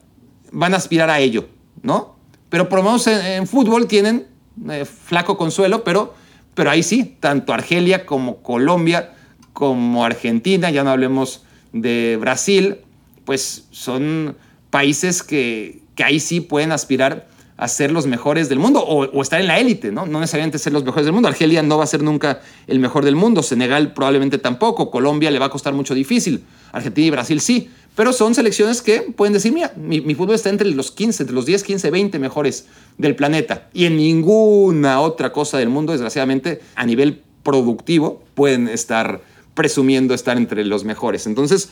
[0.50, 1.48] van a aspirar a ello,
[1.82, 2.16] ¿no?
[2.48, 4.26] Pero por lo menos en, fútbol tienen
[4.70, 6.14] eh, flaco consuelo, pero,
[6.54, 9.14] pero ahí sí, tanto Argelia como Colombia,
[9.52, 12.78] como Argentina, ya no hablemos de Brasil,
[13.24, 14.36] pues son
[14.70, 17.28] países que, que ahí sí pueden aspirar
[17.62, 20.04] a ser los mejores del mundo o, estar en la élite, ¿no?
[20.04, 21.28] No necesariamente ser los mejores del mundo.
[21.28, 25.38] Argelia no va a ser nunca el mejor del mundo, Senegal probablemente tampoco, Colombia le
[25.38, 29.52] va a costar mucho difícil, Argentina y Brasil sí, pero son selecciones que pueden decir,
[29.52, 32.66] mira, mi, mi fútbol está entre los 15, entre los 10, 15, 20 mejores
[32.98, 39.22] del planeta y en ninguna otra cosa del mundo, desgraciadamente, a nivel productivo, pueden estar
[39.54, 41.28] presumiendo estar entre los mejores.
[41.28, 41.68] Entonces,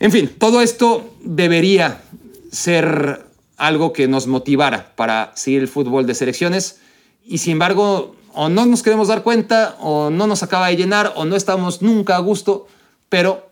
[0.00, 2.02] en fin, todo esto debería
[2.50, 3.25] ser
[3.56, 6.80] algo que nos motivara para seguir el fútbol de selecciones.
[7.24, 11.14] Y sin embargo o no nos queremos dar cuenta o no nos acaba de llenar
[11.16, 12.66] o no estamos nunca a gusto,
[13.08, 13.50] pero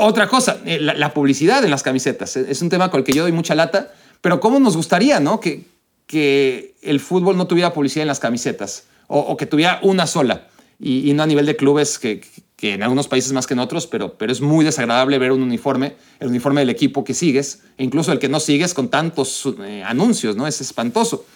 [0.00, 3.22] otra cosa, eh, la, publicidad en las camisetas es un tema con el que yo
[3.22, 5.40] doy mucha lata, pero cómo nos gustaría ¿no?
[5.40, 5.64] que,
[6.06, 10.48] que el fútbol no tuviera publicidad en las camisetas o, que tuviera una sola
[10.80, 12.22] y, no a nivel de clubes que,
[12.56, 15.42] que en algunos países más que en otros, pero, pero es muy desagradable ver un
[15.42, 19.46] uniforme, el uniforme del equipo que sigues, e incluso el que no sigues con tantos
[19.62, 20.46] eh, anuncios, ¿no?
[20.46, 21.26] Es espantoso.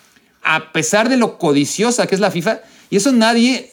[0.42, 3.72] A pesar de lo codiciosa que es la FIFA, y eso nadie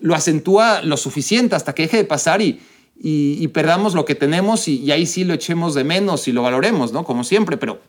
[0.00, 2.60] lo acentúa lo suficiente hasta que deje de pasar y,
[3.00, 6.42] y, perdamos lo que tenemos y, y, ahí sí lo echemos de menos y lo
[6.42, 7.04] valoremos, ¿no?
[7.04, 7.80] Como siempre, pero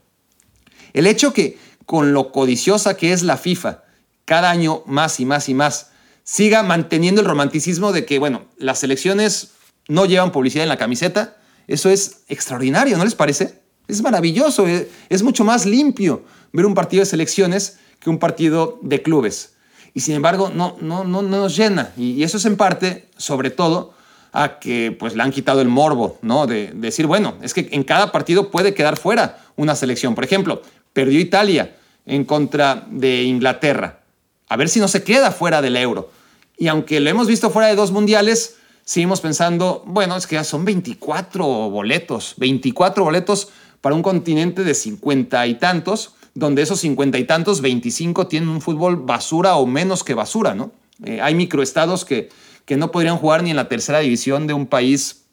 [0.94, 3.84] el hecho que con lo codiciosa que es la FIFA,
[4.26, 5.92] cada año más y más y más,
[6.30, 9.54] siga manteniendo el romanticismo de que, bueno, las elecciones
[9.88, 11.38] no llevan publicidad en la camiseta.
[11.66, 13.64] Eso es extraordinario, ¿no les parece?
[13.88, 18.78] Es maravilloso, eh, es mucho más limpio ver un partido de selecciones que un partido
[18.84, 19.54] de clubes.
[19.96, 21.94] Y sin embargo, no, no, no, nos llena.
[21.98, 23.96] Y, eso es en parte, sobre todo,
[24.32, 26.46] a que pues le han quitado el morbo, ¿no?
[26.46, 30.14] De, decir, bueno, es que en cada partido puede quedar fuera una selección.
[30.14, 30.62] Por ejemplo,
[30.94, 34.02] perdió Italia en contra de Inglaterra.
[34.48, 36.19] A ver si no se queda fuera del euro.
[36.60, 40.44] Y aunque lo hemos visto fuera de dos mundiales, seguimos pensando, bueno, es que ya
[40.44, 43.48] son 24 boletos, 24 boletos
[43.80, 48.60] para un continente de 50 y tantos, donde esos 50 y tantos, 25 tienen un
[48.60, 50.74] fútbol basura o menos que basura, ¿no?
[51.06, 52.28] Eh, hay microestados que,
[52.66, 55.24] que no podrían jugar ni en la tercera división de un país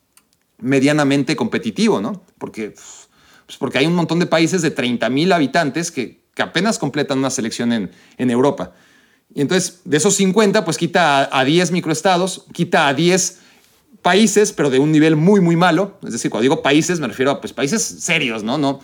[0.58, 2.22] medianamente competitivo, ¿no?
[2.38, 2.70] Porque,
[3.46, 7.18] pues porque hay un montón de países de 30 mil habitantes que, que, apenas completan
[7.18, 8.74] una selección en, en Europa.
[9.36, 13.40] Y entonces, de esos 50, pues quita a, 10 microestados, quita a 10
[14.00, 15.98] países, pero de un nivel muy, muy malo.
[16.04, 18.56] Es decir, cuando digo países, me refiero a pues, países serios, ¿no?
[18.56, 18.80] No,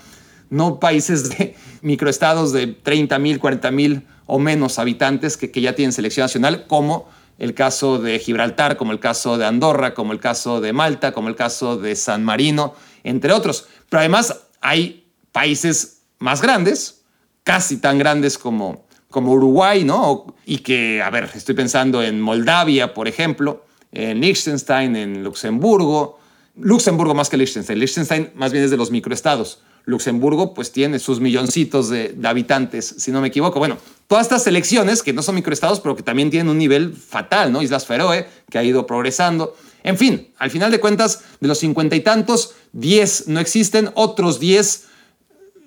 [0.51, 5.75] no países de microestados de 30 mil, 40 mil o menos habitantes que, que ya
[5.75, 10.21] tienen selección nacional, como el caso de Gibraltar, como el caso de Andorra, como el
[10.21, 13.69] caso de Malta, como el caso de San Marino, entre otros.
[13.89, 17.05] Pero además hay países más grandes,
[17.43, 20.35] casi tan grandes como, como Uruguay, ¿no?
[20.45, 26.19] Y que, a ver, estoy pensando en Moldavia, por ejemplo, en Liechtenstein, en Luxemburgo.
[26.57, 27.79] Luxemburgo más que Liechtenstein.
[27.79, 29.61] Liechtenstein más bien es de los microestados.
[29.85, 33.59] Luxemburgo pues tiene sus milloncitos de, habitantes, si no me equivoco.
[33.59, 37.53] Bueno, todas estas selecciones que no son microestados, pero que también tienen un nivel fatal,
[37.53, 37.63] ¿no?
[37.63, 39.57] Islas Feroe, que ha ido progresando.
[39.83, 44.39] En fin, al final de cuentas, de los cincuenta y tantos, diez no existen, otros
[44.39, 44.87] diez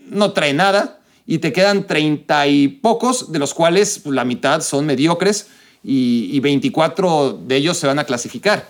[0.10, 4.62] no traen nada y te quedan treinta y pocos, de los cuales pues, la mitad
[4.62, 5.48] son mediocres
[5.84, 8.68] y, 24 de ellos se van a clasificar.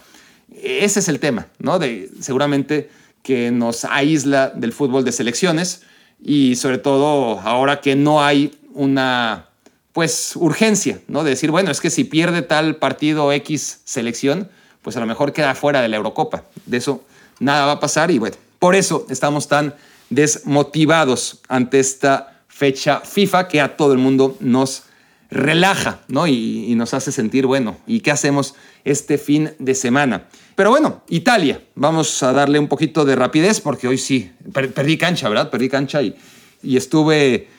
[0.62, 1.80] Ese es el tema, ¿no?
[1.80, 2.90] De, seguramente
[3.24, 5.82] que nos aísla del fútbol de selecciones
[6.24, 9.50] y sobre todo ahora que no hay una
[9.94, 11.24] pues urgencia, ¿no?
[11.24, 14.50] De decir, bueno, es que si pierde tal partido X selección,
[14.82, 16.44] pues a lo mejor queda fuera de la Eurocopa.
[16.66, 17.04] De eso
[17.40, 19.74] nada va a pasar y bueno, por eso estamos tan
[20.10, 24.84] desmotivados ante esta fecha FIFA que a todo el mundo nos
[25.30, 26.26] relaja, ¿no?
[26.26, 30.28] Y, nos hace sentir, bueno, ¿y qué hacemos este fin de semana?
[30.56, 35.28] Pero bueno, Italia, vamos a darle un poquito de rapidez porque hoy sí, perdí cancha,
[35.28, 35.50] ¿verdad?
[35.50, 36.16] Perdí cancha y,
[36.64, 37.50] estuve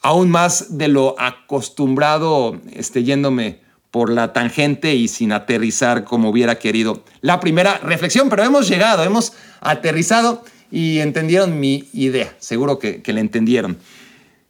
[0.00, 6.58] aún más de lo acostumbrado, este, yéndome por la tangente y sin aterrizar como hubiera
[6.58, 7.04] querido.
[7.20, 13.12] La primera reflexión, pero hemos llegado, hemos aterrizado y entendieron mi idea, seguro que, que
[13.12, 13.78] la entendieron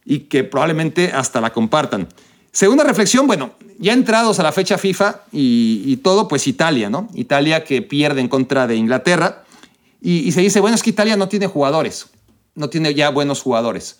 [0.09, 2.07] y que probablemente hasta la compartan.
[2.51, 7.07] Segunda reflexión, bueno, ya entrados a la fecha FIFA y, todo, pues Italia, ¿no?
[7.13, 9.45] Italia que pierde en contra de Inglaterra
[10.01, 12.07] y, se dice, bueno, es que Italia no tiene jugadores,
[12.55, 13.99] no tiene ya buenos jugadores.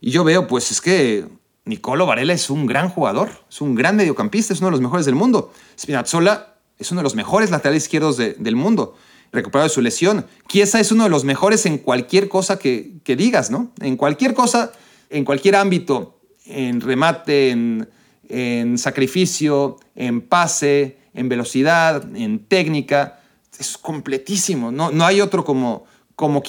[0.00, 1.26] Y yo veo, pues es que
[1.64, 5.06] Nicolo Varela es un gran jugador, es un gran mediocampista, es uno de los mejores
[5.06, 5.52] del mundo.
[5.76, 8.96] Spinazzola es uno de los mejores laterales izquierdos del mundo,
[9.32, 10.24] recuperado de su lesión.
[10.46, 13.72] Chiesa es uno de los mejores en cualquier cosa que, que digas, ¿no?
[13.80, 14.70] En cualquier cosa
[15.10, 23.20] en cualquier ámbito, en remate, en, sacrificio, en pase, en velocidad, en técnica.
[23.58, 24.70] Es completísimo.
[24.70, 26.42] No, no hay otro como, como.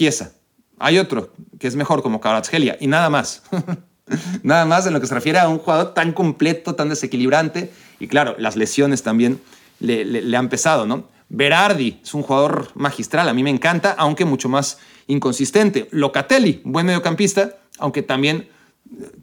[0.80, 3.44] Hay otro que es mejor como Kvaratskhelia y nada más.
[4.44, 7.72] nada más en lo que se refiere a un jugador tan completo, tan desequilibrante.
[8.00, 9.42] Y claro, las lesiones también
[9.80, 11.06] le han pesado, ¿no?
[11.30, 15.88] Berardi es un jugador magistral, a mí me encanta, aunque mucho más inconsistente.
[15.92, 18.50] Locatelli, buen mediocampista, aunque también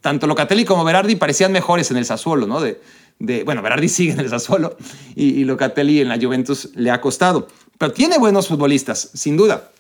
[0.01, 2.61] tanto Locatelli como Berardi parecían mejores en el Sassuolo, ¿no?
[2.61, 2.81] De,
[3.19, 4.77] de, bueno, Berardi sigue en el Sassuolo
[5.15, 7.49] y, Locatelli en la Juventus le ha costado.
[7.79, 9.71] Pero tiene buenos futbolistas, sin duda.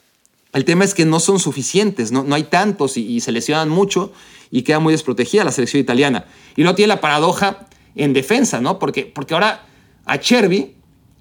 [0.52, 4.12] El tema es que no son suficientes, no, no hay tantos y, se lesionan mucho
[4.50, 6.26] y queda muy desprotegida la selección italiana.
[6.56, 8.78] Y luego tiene la paradoja en defensa, ¿no?
[8.78, 9.66] Porque, porque ahora
[10.04, 10.76] a Chervi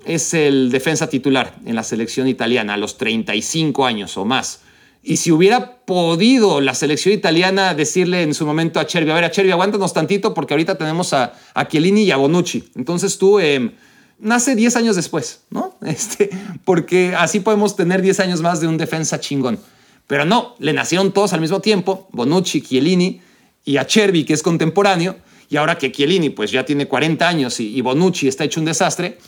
[0.05, 4.61] es el defensa titular en la selección italiana a los 35 años o más.
[5.07, 9.23] Y si hubiera podido la selección italiana decirle en su momento a Chervi, a ver,
[9.23, 12.71] a Chervi, aguántanos tantito porque ahorita tenemos a, a Chiellini y a Bonucci.
[12.75, 13.71] Entonces tú eh,
[14.17, 15.77] nace 10 años después, ¿no?
[15.85, 16.31] Este,
[16.63, 19.59] porque así podemos tener 10 años más de un defensa chingón.
[20.07, 23.21] Pero no, le nacieron todos al mismo tiempo, Bonucci, Chiellini
[23.63, 25.17] y a Chervi, que es contemporáneo.
[25.49, 29.19] Y ahora que Chiellini pues ya tiene 40 años y Bonucci está hecho un desastre,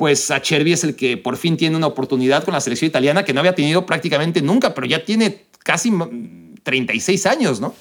[0.00, 3.22] pues a Chervi es el que por fin tiene una oportunidad con la selección italiana
[3.22, 5.92] que no había tenido prácticamente nunca, pero ya tiene casi
[6.62, 7.74] 36 años, ¿no?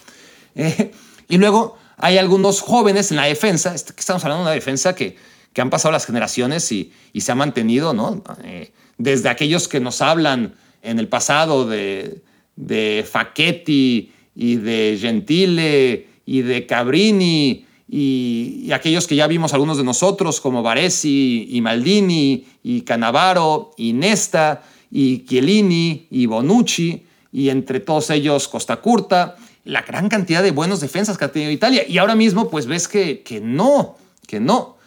[0.53, 0.91] Eh,
[1.29, 5.15] y luego hay algunos jóvenes en la defensa, este, estamos hablando de una defensa que,
[5.53, 8.21] que han pasado las generaciones y, se ha mantenido, ¿no?
[8.43, 12.21] Eh, desde aquellos que nos hablan en el pasado de,
[12.57, 19.83] de Facchetti y de Gentile y de Cabrini y, aquellos que ya vimos algunos de
[19.83, 27.79] nosotros, como Varesi y Maldini y Canavaro y Nesta y Chiellini y Bonucci y entre
[27.79, 31.83] todos ellos Costa Curta, la gran cantidad de buenos defensas que ha tenido Italia.
[31.87, 33.97] Y ahora mismo pues ves que, que no,
[34.27, 34.77] que no,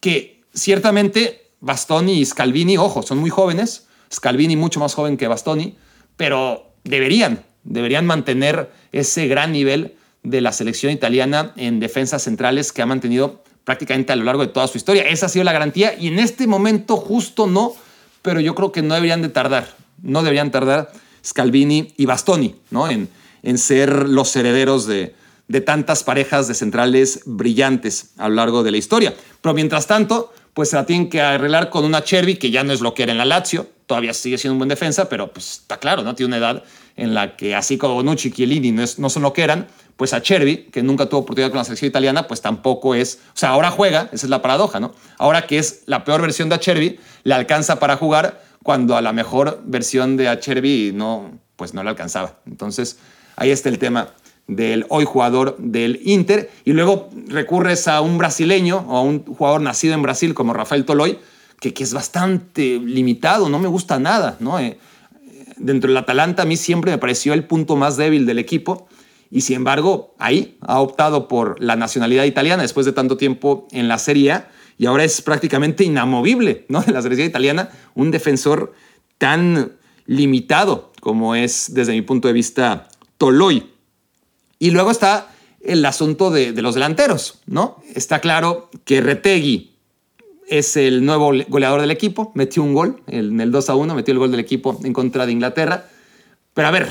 [0.00, 5.76] que ciertamente Bastoni y Scalvini, ojo, son muy jóvenes, Scalvini mucho más joven que Bastoni,
[6.16, 12.82] pero deberían, deberían mantener ese gran nivel de la selección italiana en defensas centrales que
[12.82, 15.02] ha mantenido prácticamente a lo largo de toda su historia.
[15.04, 17.74] Esa ha sido la garantía y en este momento justo no,
[18.22, 20.92] pero yo creo que no deberían de tardar, no deberían tardar
[21.24, 22.88] Scalvini y Bastoni ¿no?
[22.88, 23.08] en,
[23.42, 25.14] en ser los herederos de,
[25.48, 29.14] de tantas parejas de centrales brillantes a lo largo de la historia.
[29.40, 32.72] Pero mientras tanto, pues se la tienen que arreglar con una Chervi que ya no
[32.72, 35.50] es lo que era en la Lazio, todavía sigue siendo un buen defensa, pero pues
[35.62, 36.14] está claro, ¿no?
[36.14, 36.64] Tiene una edad
[36.96, 39.66] en la que así como Bonucci y Chiellini no, no son lo que eran,
[40.00, 43.36] pues a Chervi, que nunca tuvo oportunidad con la selección italiana, pues tampoco es, o
[43.36, 44.94] sea, ahora juega, esa es la paradoja, ¿no?
[45.18, 49.12] Ahora que es la peor versión de Achervi, le alcanza para jugar cuando a la
[49.12, 52.38] mejor versión de Achervi no, pues no le alcanzaba.
[52.46, 52.96] Entonces,
[53.36, 54.08] ahí está el tema
[54.46, 59.60] del hoy jugador del Inter y luego recurres a un brasileño o a un jugador
[59.60, 61.18] nacido en Brasil como Rafael Toloy,
[61.60, 64.58] que, que es bastante limitado, no me gusta nada, ¿no?
[64.58, 64.78] Eh,
[65.58, 68.88] dentro del Atalanta a mí siempre me pareció el punto más débil del equipo
[69.30, 73.88] y sin embargo ahí ha optado por la nacionalidad italiana después de tanto tiempo en
[73.88, 74.42] la Serie
[74.78, 76.82] y ahora es prácticamente inamovible ¿no?
[76.86, 78.72] en la selección italiana un defensor
[79.18, 79.72] tan
[80.06, 82.88] limitado como es desde mi punto de vista
[83.18, 83.70] Toloy.
[84.58, 87.82] Y luego está el asunto de, los delanteros, ¿no?
[87.94, 89.76] Está claro que Retegui
[90.48, 94.12] es el nuevo goleador del equipo, metió un gol en el 2 a 1, metió
[94.12, 95.88] el gol del equipo en contra de Inglaterra.
[96.54, 96.88] Pero a ver,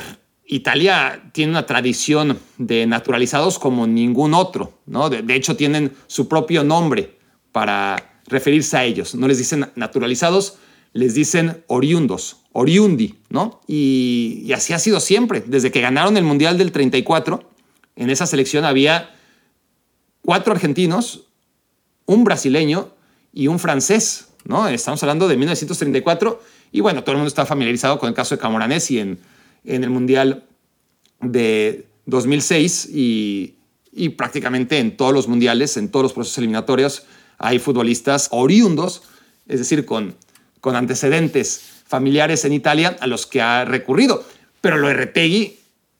[0.51, 5.07] Italia tiene una tradición de naturalizados como ningún otro, ¿no?
[5.12, 7.19] De, hecho, tienen su propio nombre
[7.51, 9.13] para referirse a ellos.
[9.13, 10.57] No les dicen naturalizados,
[10.91, 13.62] les dicen oriundos, oriundi, ¿no?
[13.67, 15.43] Y, y, así ha sido siempre.
[15.45, 17.47] Desde que ganaron el Mundial del 34,
[17.95, 19.12] en esa selección había
[20.23, 21.27] cuatro argentinos,
[22.07, 22.89] un brasileño
[23.31, 24.67] y un francés, ¿no?
[24.67, 28.41] Estamos hablando de 1934 y bueno, todo el mundo está familiarizado con el caso de
[28.41, 29.19] Camoranesi en
[29.69, 30.43] en el Mundial
[31.21, 33.55] de 2006 y,
[34.17, 37.04] prácticamente en todos los mundiales, en todos los procesos eliminatorios,
[37.37, 39.04] hay futbolistas oriundos,
[39.48, 40.15] es decir, con,
[40.60, 44.23] con antecedentes familiares en Italia a los que ha recurrido.
[44.62, 45.58] Pero lo de Retegui,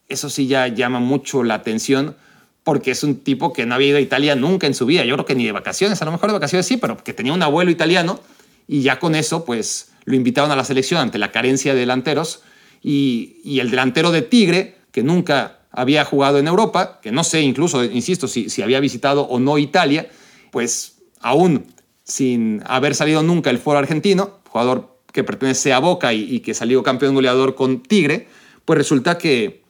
[0.08, 2.16] eso sí ya llama mucho la atención
[2.64, 5.04] porque es un tipo que no había ido a Italia nunca en su vida.
[5.06, 7.34] Yo creo que ni de vacaciones, a lo mejor de vacaciones sí, pero que tenía
[7.34, 8.20] un abuelo italiano
[8.68, 12.44] y ya con eso, pues lo invitaron a la selección ante la carencia de delanteros
[12.82, 17.84] y, el delantero de Tigre, que nunca había jugado en Europa, que no sé incluso,
[17.84, 20.10] insisto, si, si había visitado o no Italia,
[20.52, 21.66] pues aún
[22.04, 26.84] sin haber salido nunca el foro argentino, jugador que pertenece a Boca y, que salió
[26.84, 28.28] campeón goleador con Tigre,
[28.66, 29.64] pues resulta que,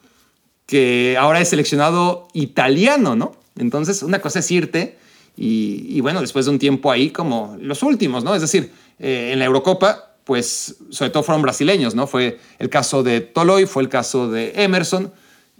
[0.66, 3.32] que ahora es seleccionado italiano, ¿no?
[3.58, 4.98] Entonces, una cosa es irte
[5.36, 8.34] Y, bueno, después de un tiempo ahí como los últimos, ¿no?
[8.34, 12.06] Es decir, eh, en la Eurocopa, pues sobre todo fueron brasileños, ¿no?
[12.06, 15.12] Fue el caso de Toloy, fue el caso de Emerson,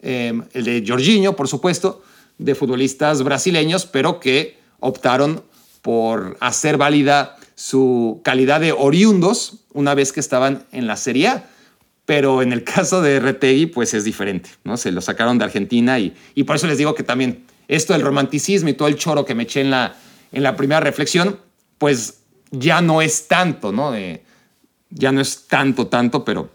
[0.02, 2.02] em, el de Jorginho, por supuesto,
[2.38, 5.42] de futbolistas brasileños, pero que optaron
[5.82, 11.50] por hacer válida su calidad de oriundos una vez que estaban en la Serie A.
[12.06, 14.76] Pero en el caso de Retegui, pues es diferente, ¿no?
[14.76, 18.02] Se lo sacaron de Argentina y, y por eso les digo que también esto del
[18.02, 19.94] romanticismo y todo el choro que me eché en la,
[20.32, 21.38] en la primera reflexión,
[21.78, 23.92] pues ya no es tanto, ¿no?
[24.90, 26.50] Ya no es tanto, tanto, pero,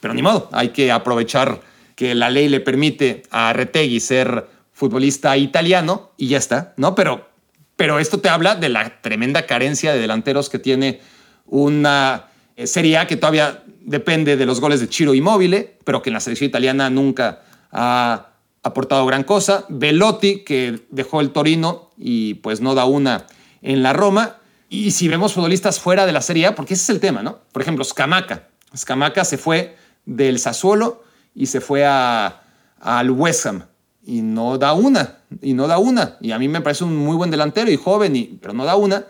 [0.00, 1.60] pero ni modo, hay que aprovechar
[1.94, 6.94] que la ley le permite a Retegui ser futbolista italiano y ya está, ¿no?
[6.94, 7.28] Pero,
[7.76, 11.00] pero esto te habla de la tremenda carencia de delanteros que tiene
[11.46, 12.26] una
[12.56, 16.14] eh, Serie A que todavía depende de los goles de Chiro Immobile, pero que en
[16.14, 18.28] la selección italiana nunca ha
[18.62, 19.66] aportado gran cosa.
[19.68, 23.26] Velotti, que dejó el Torino y pues no da una
[23.62, 24.38] en la Roma.
[24.68, 27.40] Y si vemos futbolistas fuera de la Serie A, porque ese es el tema, ¿no?
[27.52, 28.48] Por ejemplo, Scamaca.
[28.76, 31.04] Scamaca se fue del Sassuolo
[31.34, 32.42] y se fue a,
[32.80, 33.64] al West Ham
[34.06, 36.16] y no da una, y no da una.
[36.20, 38.76] Y a mí me parece un muy buen delantero y joven, y, pero no da
[38.76, 39.06] una.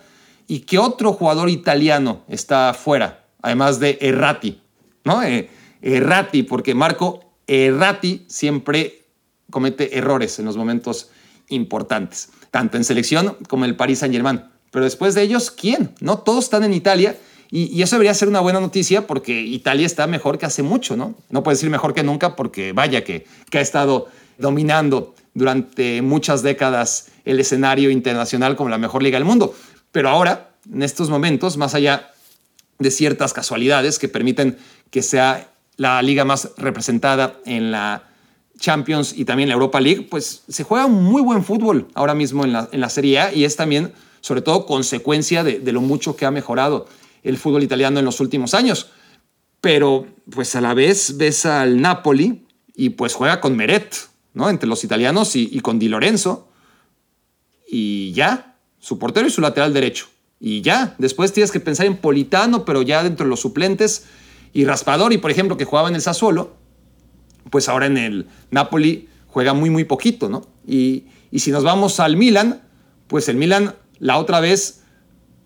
[0.46, 3.24] ¿Y qué otro jugador italiano está fuera?
[3.42, 4.60] Además de Errati,
[5.04, 5.22] ¿no?
[5.22, 5.50] Eh,
[5.82, 9.06] Errati, porque Marco Errati siempre
[9.50, 11.10] comete errores en los momentos
[11.48, 14.44] importantes, tanto en selección como en el Paris Saint-Germain.
[14.74, 15.94] Pero después de ellos, ¿quién?
[16.00, 17.16] No todos están en Italia
[17.48, 21.14] y, eso debería ser una buena noticia porque Italia está mejor que hace mucho, ¿no?
[21.30, 26.42] No puedo decir mejor que nunca porque vaya que, que ha estado dominando durante muchas
[26.42, 29.54] décadas el escenario internacional como la mejor liga del mundo.
[29.92, 32.10] Pero ahora, en estos momentos, más allá
[32.80, 34.58] de ciertas casualidades que permiten
[34.90, 38.08] que sea la liga más representada en la
[38.58, 42.44] Champions y también la Europa League, pues se juega un muy buen fútbol ahora mismo
[42.44, 43.92] en la, en la Serie A y es también,
[44.24, 46.86] sobre todo, consecuencia de, lo mucho que ha mejorado
[47.22, 48.88] el fútbol italiano en los últimos años.
[49.60, 53.94] Pero, pues a la vez ves al Napoli y pues juega con Meret,
[54.32, 54.48] ¿no?
[54.48, 56.48] Entre los italianos y, y con Di Lorenzo.
[57.68, 60.06] Y ya, su portero y su lateral derecho.
[60.40, 64.06] Y ya, después tienes que pensar en Politano, pero ya dentro de los suplentes.
[64.54, 66.56] Y Raspadori, por ejemplo, que jugaba en el Sassuolo,
[67.50, 70.46] pues ahora en el Napoli juega muy, muy poquito, ¿no?
[70.66, 71.04] Y,
[71.36, 72.62] si nos vamos al Milan,
[73.06, 74.82] pues el Milan la otra vez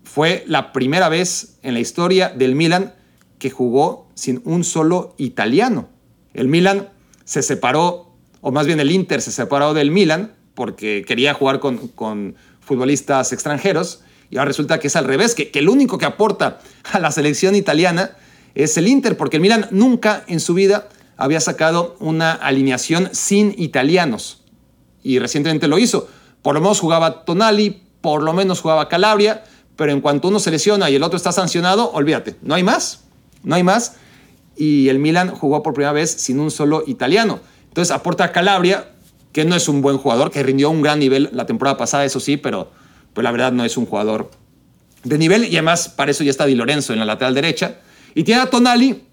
[0.03, 2.93] fue la primera vez en la historia del Milan
[3.37, 5.89] que jugó sin un solo italiano.
[6.33, 6.89] El Milan
[7.25, 12.35] se separó, o más bien el Inter se separó del Milan porque quería jugar con,
[12.59, 16.59] futbolistas extranjeros y ahora resulta que es al revés, que, que el único que aporta
[16.91, 18.11] a la selección italiana
[18.55, 23.53] es el Inter, porque el Milan nunca en su vida había sacado una alineación sin
[23.57, 24.43] italianos
[25.03, 26.07] y recientemente lo hizo.
[26.41, 29.43] Por lo menos jugaba Tonali, por lo menos jugaba Calabria,
[29.75, 33.01] pero en cuanto uno se lesiona y el otro está sancionado, olvídate, no hay más,
[33.43, 33.95] no hay más.
[34.55, 37.39] Y el Milan jugó por primera vez sin un solo italiano.
[37.69, 38.91] Entonces aporta a Calabria,
[39.31, 42.19] que no es un buen jugador, que rindió un gran nivel la temporada pasada, eso
[42.19, 42.71] sí, pero,
[43.13, 44.31] pero la verdad no es un jugador
[45.03, 45.45] de nivel.
[45.45, 47.77] Y además para eso ya está Di Lorenzo en la lateral derecha.
[48.15, 49.03] Y tiene a Tonali,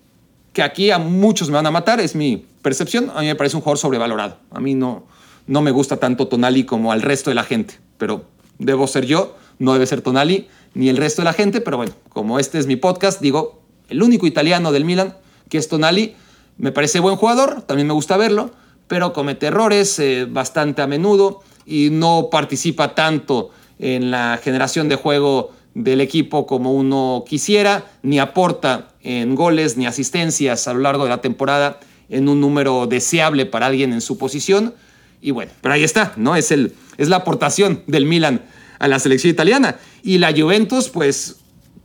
[0.52, 3.12] que aquí a muchos me van a matar, es mi percepción.
[3.14, 4.38] A mí me parece un jugador sobrevalorado.
[4.50, 5.06] A mí no,
[5.46, 8.24] no me gusta tanto Tonali como al resto de la gente, pero
[8.58, 11.92] debo ser yo, no debe ser Tonali ni el resto de la gente, pero bueno,
[12.10, 15.16] como este es mi podcast, digo, el único italiano del Milan,
[15.48, 16.14] que es Tonali,
[16.58, 18.50] me parece buen jugador, también me gusta verlo,
[18.88, 24.96] pero comete errores eh, bastante a menudo y no participa tanto en la generación de
[24.96, 31.04] juego del equipo como uno quisiera, ni aporta en goles ni asistencias a lo largo
[31.04, 34.74] de la temporada en un número deseable para alguien en su posición.
[35.26, 36.36] Y bueno, pero ahí está, ¿no?
[36.36, 38.42] Es, el, es la aportación del Milan
[38.78, 39.74] a la selección italiana.
[40.04, 41.38] Y la Juventus, pues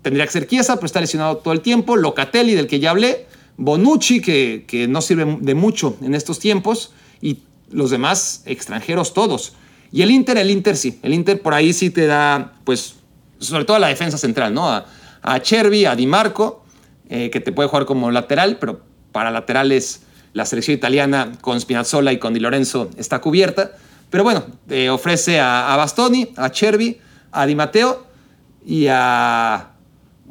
[0.03, 1.97] tendría que ser Chiesa, pero está lesionado todo el tiempo.
[1.97, 3.25] Locatelli, del que ya hablé.
[3.57, 6.93] Bonucci, que, que no sirve de mucho en estos tiempos.
[7.19, 7.39] Y
[7.71, 9.53] los demás extranjeros todos.
[9.91, 10.99] Y el Inter, el Inter sí.
[11.01, 12.97] El Inter por ahí sí te da, pues,
[13.39, 14.69] sobre todo a la defensa central, ¿no?
[14.69, 14.85] A,
[15.23, 16.63] a Chervi, a Di Marco,
[17.09, 18.81] eh, que te puede jugar como lateral, pero
[19.11, 23.71] para laterales la selección italiana con Spinazzola y con Di Lorenzo está cubierta.
[24.09, 24.45] Pero bueno,
[24.91, 26.97] ofrece a, Bastoni, a Chervi,
[27.31, 28.05] a Di Matteo
[28.65, 29.71] y a,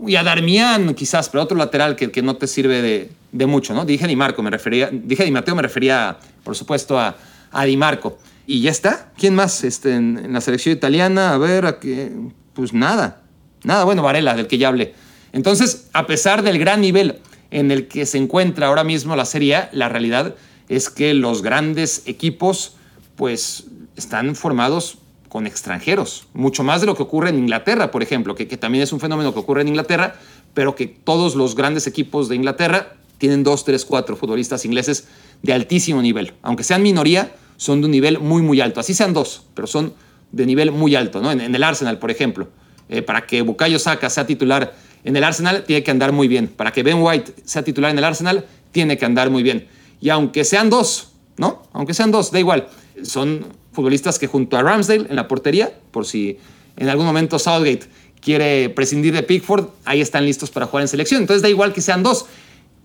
[0.07, 3.73] y a Darmian quizás, pero otro lateral que, que no te sirve de, de, mucho,
[3.73, 3.85] ¿no?
[3.85, 7.17] Dije Di Marco, me refería, dije Di Matteo, me refería, por supuesto, a,
[7.53, 8.19] a Di Marco.
[8.47, 9.13] Y ya está.
[9.17, 11.33] ¿Quién más este, en, la selección italiana?
[11.35, 12.13] A ver, a qué,
[12.53, 13.23] pues nada,
[13.63, 14.95] nada, bueno, Varela, del que ya hablé.
[15.33, 17.21] Entonces, a pesar del gran nivel
[17.51, 20.35] en el que se encuentra ahora mismo la Serie A, la realidad
[20.69, 22.77] es que los grandes equipos
[23.17, 23.65] pues
[23.97, 24.99] están formados
[25.29, 28.83] con extranjeros, mucho más de lo que ocurre en Inglaterra, por ejemplo, que, que también
[28.83, 30.17] es un fenómeno que ocurre en Inglaterra,
[30.55, 35.07] pero que todos los grandes equipos de Inglaterra tienen dos, tres, cuatro futbolistas ingleses
[35.43, 36.33] de altísimo nivel.
[36.43, 38.81] Aunque sean minoría, son de un nivel muy, muy alto.
[38.81, 39.93] Así sean dos, pero son
[40.33, 41.21] de nivel muy alto.
[41.21, 41.31] ¿no?
[41.31, 42.49] En, el Arsenal, por ejemplo,
[42.89, 44.75] eh, para que Bukayo Saka sea titular
[45.05, 46.49] en el Arsenal, tiene que andar muy bien.
[46.49, 49.67] Para que Ben White sea titular en el Arsenal, tiene que andar muy bien.
[50.01, 51.63] Y aunque sean dos, ¿no?
[51.73, 52.69] Aunque sean dos, da igual.
[53.03, 56.39] Son futbolistas que junto a Ramsdale en la portería, por si
[56.77, 57.87] en algún momento Southgate
[58.21, 61.23] quiere prescindir de Pickford, ahí están listos para jugar en selección.
[61.23, 62.27] Entonces da igual que sean dos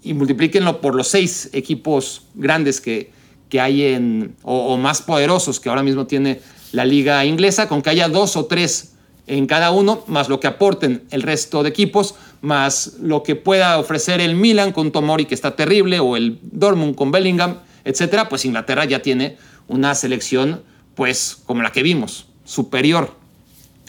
[0.03, 3.11] y multiplíquenlo por los seis equipos grandes que,
[3.49, 6.39] que hay en, o, más poderosos que ahora mismo tiene
[6.71, 8.94] la liga inglesa, con que haya dos o tres
[9.27, 13.79] en cada uno, más lo que aporten el resto de equipos, más lo que pueda
[13.79, 18.45] ofrecer el Milan con Tomori, que está terrible, o el Dortmund con Bellingham, etcétera, pues
[18.45, 20.61] Inglaterra ya tiene una selección,
[20.93, 23.15] pues como la que vimos, superior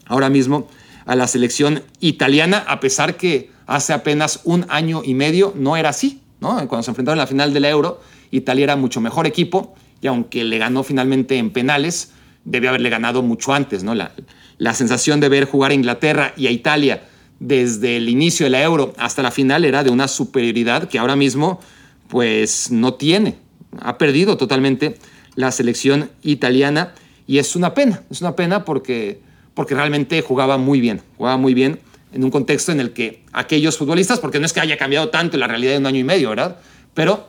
[0.07, 0.69] ahora mismo
[1.05, 5.91] a la selección italiana, a pesar que hace apenas un año y medio no era
[5.91, 6.21] así.
[6.41, 6.57] ¿no?
[6.69, 10.45] Cuando se enfrentaron en la final del Euro, Italia era mucho mejor equipo y aunque
[10.45, 12.13] le ganó finalmente en penales,
[12.47, 13.85] debe haberle ganado mucho antes.
[13.85, 13.95] ¿no?
[13.95, 14.13] La,
[14.57, 17.03] la sensación de ver jugar a Inglaterra y a Italia
[17.39, 21.17] desde el inicio de la Euro hasta la final era de una superioridad que ahora
[21.17, 21.61] mismo
[22.09, 23.37] pues no tiene.
[23.81, 24.97] Ha perdido totalmente
[25.35, 26.95] la selección italiana
[27.27, 29.21] y es una pena, es una pena porque,
[29.53, 31.81] porque realmente jugaba muy bien, jugaba muy bien
[32.13, 35.37] en un contexto en el que aquellos futbolistas, porque no es que haya cambiado tanto
[35.37, 36.57] la realidad de un año y medio, ¿verdad?
[36.95, 37.29] Pero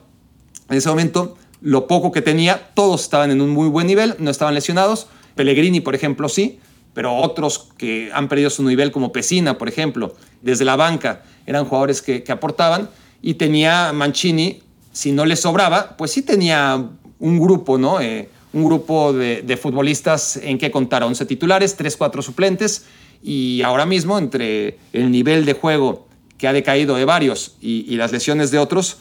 [0.69, 4.29] en ese momento lo poco que tenía, todos estaban en un muy buen nivel, no
[4.29, 5.07] estaban lesionados.
[5.35, 6.59] Pellegrini, por ejemplo, sí,
[6.93, 11.65] pero otros que han perdido su nivel, como Pesina, por ejemplo, desde la banca, eran
[11.65, 12.89] jugadores que, aportaban.
[13.21, 16.89] Y tenía Mancini, si no le sobraba, pues sí tenía
[17.19, 17.99] un grupo, ¿no?
[18.01, 22.85] Eh, un grupo de, futbolistas en que contar 11 titulares, 3, 4 suplentes
[23.23, 28.11] y ahora mismo, entre el nivel de juego que ha decaído de varios y, las
[28.11, 28.97] lesiones de otros,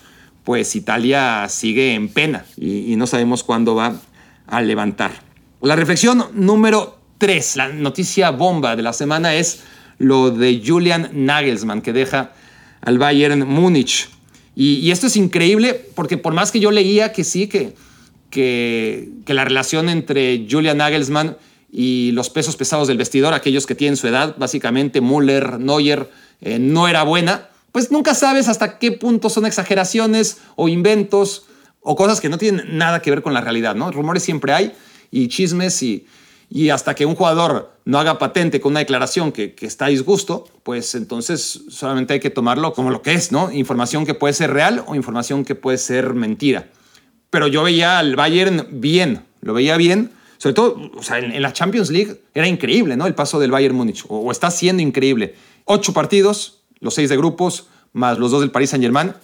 [0.46, 3.96] pues Italia sigue en pena y, no sabemos cuándo va
[4.46, 5.10] a levantar.
[5.60, 9.64] La reflexión número 3, la noticia bomba de la semana es
[9.98, 12.30] lo de Julian Nagelsmann, que deja
[12.80, 14.08] al Bayern Múnich.
[14.54, 17.74] Y, esto es increíble porque por más que yo leía que sí, que,
[18.30, 21.36] que, que la relación entre Julian Nagelsmann
[21.72, 26.08] y los pesos pesados del vestidor, aquellos que tienen su edad, básicamente Müller, Neuer,
[26.40, 31.46] eh, no era buena, pues nunca sabes hasta qué punto son exageraciones o inventos
[31.80, 33.90] o cosas que no tienen nada que ver con la realidad, ¿no?
[33.90, 34.72] Rumores siempre hay
[35.10, 36.06] y chismes y,
[36.50, 40.48] y hasta que un jugador no haga patente con una declaración que, está a disgusto,
[40.62, 43.52] pues entonces solamente hay que tomarlo como lo que es, ¿no?
[43.52, 46.68] Información que puede ser real o información que puede ser mentira.
[47.30, 51.52] Pero yo veía al Bayern bien, lo veía bien sobre todo, o sea, en, la
[51.52, 53.06] Champions League era increíble, ¿no?
[53.06, 55.34] El paso del Bayern Múnich, o, está siendo increíble.
[55.64, 59.14] Ocho partidos, los seis de grupos, más los dos del Paris Saint-Germain.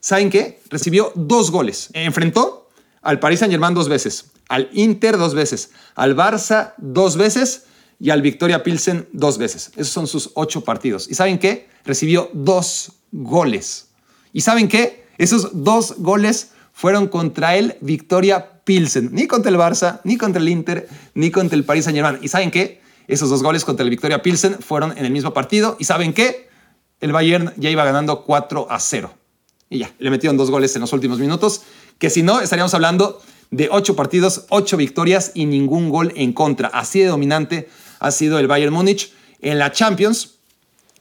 [0.00, 0.60] ¿Saben qué?
[0.70, 1.90] Recibió dos goles.
[1.92, 2.68] Enfrentó
[3.02, 7.64] al Paris Saint-Germain dos veces, al Inter dos veces, al Barça dos veces
[7.98, 9.72] y al Victoria Pilsen dos veces.
[9.76, 11.08] Esos son sus ocho partidos.
[11.10, 11.68] ¿Y saben qué?
[11.84, 13.88] Recibió dos goles.
[14.32, 15.06] ¿Y saben qué?
[15.18, 20.48] Esos dos goles fueron contra el Victoria Pilsen, ni contra el Barça, ni contra el
[20.48, 22.18] Inter, ni contra el Paris Saint-Germain.
[22.22, 22.80] ¿Y saben qué?
[23.06, 25.76] Esos dos goles contra el Victoria Pilsen fueron en el mismo partido.
[25.78, 26.49] ¿Y saben qué?
[27.00, 29.12] El Bayern ya iba ganando 4 a 0.
[29.68, 31.62] Y ya, le metieron dos goles en los últimos minutos,
[31.98, 33.20] que si no, estaríamos hablando
[33.50, 36.68] de 8 partidos, 8 victorias y ningún gol en contra.
[36.68, 40.36] Así de dominante ha sido el Bayern Múnich en la Champions,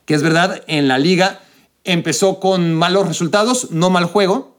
[0.06, 1.42] que es verdad, en la liga
[1.84, 4.58] empezó con malos resultados, no mal juego,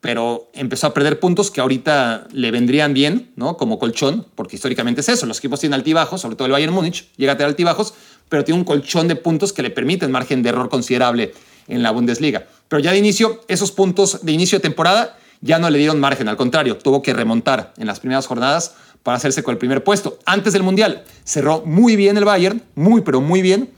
[0.00, 3.56] pero empezó a perder puntos que ahorita le vendrían bien, ¿no?
[3.56, 7.10] Como colchón, porque históricamente es eso, los equipos tienen altibajos, sobre todo el Bayern Múnich,
[7.16, 7.94] llega a tener altibajos,
[8.30, 11.34] pero tiene un colchón de puntos que le permiten margen de error considerable
[11.68, 12.46] en la Bundesliga.
[12.68, 16.28] Pero ya de inicio, esos puntos de inicio de temporada ya no le dieron margen,
[16.28, 20.18] al contrario, tuvo que remontar en las primeras jornadas para hacerse con el primer puesto.
[20.24, 23.70] Antes del Mundial cerró muy bien el Bayern, muy pero muy bien,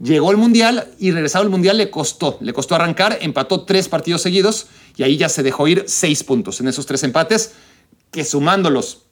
[0.00, 2.38] Llegó al Mundial y regresado al Mundial le costó.
[2.40, 6.60] Le costó arrancar, empató tres partidos seguidos y ahí ya se dejó ir seis puntos
[6.60, 7.54] en esos tres empates,
[8.12, 9.02] que sumándolos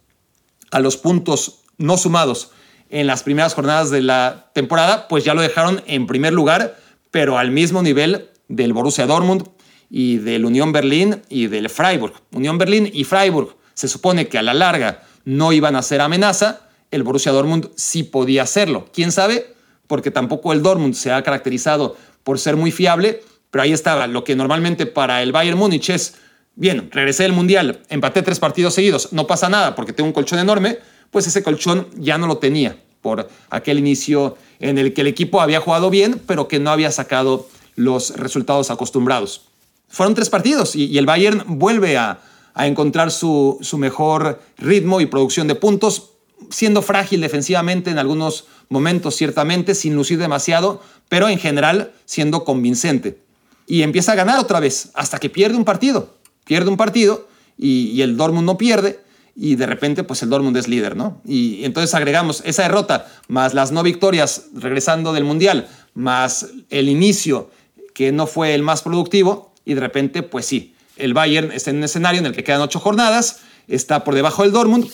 [0.71, 2.51] a los puntos no sumados
[2.91, 6.77] en las primeras jornadas de la temporada, pues ya lo dejaron en primer lugar,
[7.11, 9.49] pero al mismo nivel del Borussia Dortmund
[9.91, 12.15] y del Unión Berlín y del Freiburg.
[12.33, 16.61] Unión Berlín y Freiburg se supone que a la larga no iban a ser amenaza,
[16.91, 18.87] el Borussia Dortmund sí podía hacerlo.
[18.93, 19.57] ¿Quién sabe?
[19.87, 24.25] porque tampoco el Dortmund se ha caracterizado por ser muy fiable, pero ahí estaba lo
[24.25, 26.15] que normalmente para el Bayern Múnich es,
[26.55, 30.39] bien, regresé del Mundial, empaté tres partidos seguidos, no pasa nada porque tengo un colchón
[30.39, 30.79] enorme,
[31.11, 35.41] pues ese colchón ya no lo tenía por aquel inicio en el que el equipo
[35.41, 39.43] había jugado bien, pero que no había sacado los resultados acostumbrados.
[39.89, 42.21] Fueron tres partidos y, el Bayern vuelve a,
[42.59, 46.13] encontrar su, su mejor ritmo y producción de puntos,
[46.49, 53.19] siendo frágil defensivamente en algunos momentos, ciertamente, sin lucir demasiado, pero en general siendo convincente.
[53.67, 56.15] Y empieza a ganar otra vez, hasta que pierde un partido.
[56.45, 57.29] Pierde un partido
[57.59, 59.01] y, el Dortmund no pierde,
[59.37, 61.21] y de repente pues el Dortmund es líder, ¿no?
[61.25, 67.51] Y entonces agregamos esa derrota, más las no victorias regresando del Mundial, más el inicio
[67.95, 71.77] que no fue el más productivo, y de repente pues sí, el Bayern está en
[71.77, 74.89] un escenario en el que quedan ocho jornadas, está por debajo del Dortmund,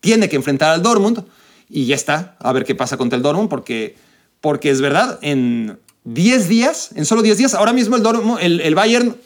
[0.00, 1.24] tiene que enfrentar al Dortmund,
[1.68, 3.96] y ya está, a ver qué pasa contra el Dortmund, porque,
[4.40, 8.74] porque es verdad, en 10 días, en solo 10 días, ahora mismo el, Dortmund, el,
[8.74, 9.16] Bayern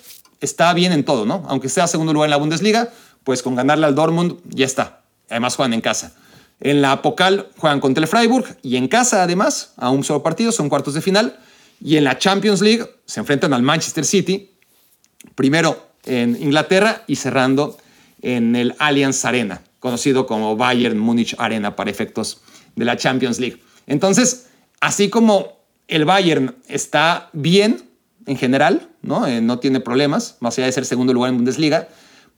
[0.40, 1.44] está bien en todo, ¿no?
[1.48, 2.90] Aunque sea segundo lugar en la Bundesliga,
[3.28, 5.02] pues con ganarle al Dortmund ya está.
[5.28, 6.14] Además juegan en casa.
[6.60, 10.50] En la Pokal juegan contra el Freiburg y en casa además, a un solo partido,
[10.50, 11.38] son cuartos de final.
[11.78, 14.52] Y en la Champions League se enfrentan al Manchester City,
[15.34, 17.76] primero en Inglaterra y cerrando
[18.22, 22.40] en el Allianz Arena conocido como Bayern Munich Arena para efectos
[22.76, 23.62] de la Champions League.
[23.86, 24.46] Entonces,
[24.80, 27.90] así como el Bayern está bien
[28.24, 29.26] en general, ¿no?
[29.26, 31.88] Eh, no tiene problemas, más allá de ser segundo lugar en Bundesliga,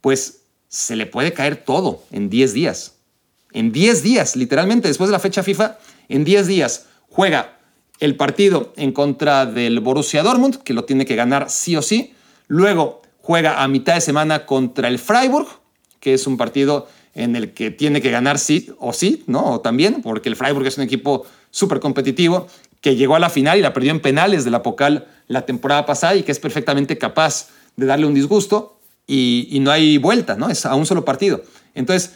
[0.01, 0.40] pues
[0.71, 2.95] se le puede caer todo en 10 días.
[3.53, 7.59] En 10 días, literalmente, después de la fecha FIFA, en 10 días juega
[7.99, 12.15] el partido en contra del Borussia Dortmund, que lo tiene que ganar sí o sí.
[12.47, 15.49] Luego juega a mitad de semana contra el Freiburg,
[15.99, 19.55] que es un partido en el que tiene que ganar sí o sí, ¿no?
[19.55, 22.47] O también, porque el Freiburg es un equipo súper competitivo
[22.81, 25.85] que llegó a la final y la perdió en penales de la Pocal la temporada
[25.85, 30.51] pasada y que es perfectamente capaz de darle un disgusto y, no hay vuelta, ¿no?
[30.51, 31.43] Es a un solo partido.
[31.75, 32.15] Entonces,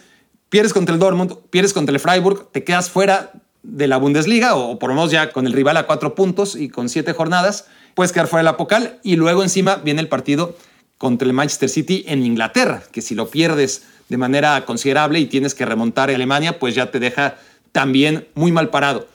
[0.49, 3.31] pierdes contra el Dortmund, pierdes contra el Freiburg, te quedas fuera
[3.63, 6.69] de la Bundesliga o por lo menos ya con el rival a cuatro puntos y
[6.69, 7.65] con siete jornadas,
[7.95, 10.55] puedes quedar fuera de la Pocal y luego encima viene el partido
[10.97, 15.53] contra el Manchester City en Inglaterra, que si lo pierdes de manera considerable y tienes
[15.55, 17.35] que remontar a Alemania, pues ya te deja
[17.71, 19.07] también muy mal parado.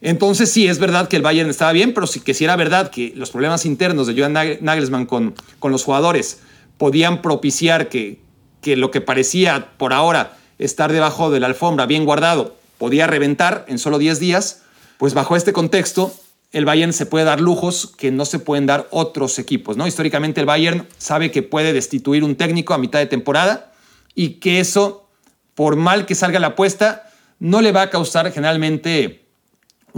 [0.00, 2.90] Entonces sí, es verdad que el Bayern estaba bien, pero sí que si era verdad
[2.90, 6.38] que los problemas internos de Johan Nagelsmann con, con los jugadores
[6.78, 8.20] podían propiciar que,
[8.60, 13.64] que lo que parecía por ahora estar debajo de la alfombra bien guardado podía reventar
[13.68, 14.62] en solo 10 días,
[14.96, 16.12] pues bajo este contexto
[16.52, 19.86] el Bayern se puede dar lujos que no se pueden dar otros equipos, ¿no?
[19.86, 23.72] Históricamente el Bayern sabe que puede destituir un técnico a mitad de temporada
[24.14, 25.08] y que eso,
[25.54, 29.27] por mal que salga la apuesta, no le va a causar generalmente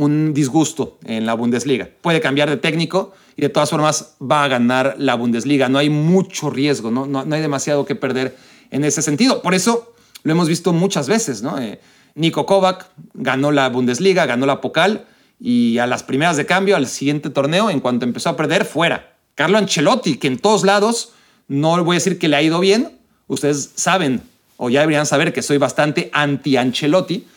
[0.00, 1.88] un disgusto en la Bundesliga.
[2.00, 5.68] Puede cambiar de técnico y de todas formas va a ganar la Bundesliga.
[5.68, 8.36] No hay mucho riesgo, no, no, hay demasiado que perder
[8.70, 9.42] en ese sentido.
[9.42, 11.42] Por eso lo hemos visto muchas veces.
[11.42, 11.58] ¿no?
[11.58, 11.80] Eh,
[12.14, 15.06] Nico Kovac ganó la Bundesliga, ganó la Pokal
[15.38, 19.14] y a las primeras de cambio, al siguiente torneo, en cuanto empezó a perder, fuera.
[19.34, 21.12] Carlo Ancelotti, que en todos lados,
[21.48, 24.22] no voy a decir que le ha ido bien, Ustedes saben,
[24.56, 27.28] o ya deberían saber, que soy bastante anti-Ancelotti,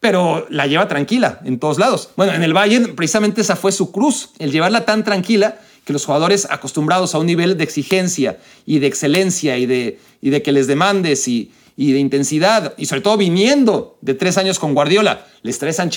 [0.00, 2.10] pero la lleva tranquila en todos lados.
[2.16, 6.04] Bueno, en el Bayern precisamente esa fue su cruz, el llevarla tan tranquila que los
[6.04, 10.52] jugadores acostumbrados a un nivel de exigencia y de excelencia y de, y de que
[10.52, 15.58] les demandes y, de intensidad, y sobre todo viniendo de tres años con Guardiola, les
[15.58, 15.88] traes a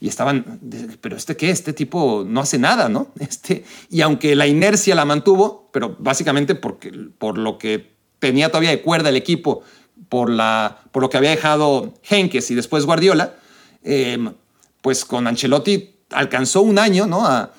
[0.00, 0.60] y estaban,
[1.00, 3.08] pero este qué, este tipo no hace nada, ¿no?
[3.18, 8.70] Este, y aunque la inercia la mantuvo, pero básicamente porque, por lo que tenía todavía
[8.70, 9.62] de cuerda el equipo
[10.08, 13.34] por, la, por lo que había dejado Henkes y después Guardiola,
[13.82, 14.32] em,
[14.80, 17.26] pues con Ancelotti alcanzó un año ¿no?
[17.26, 17.50] a,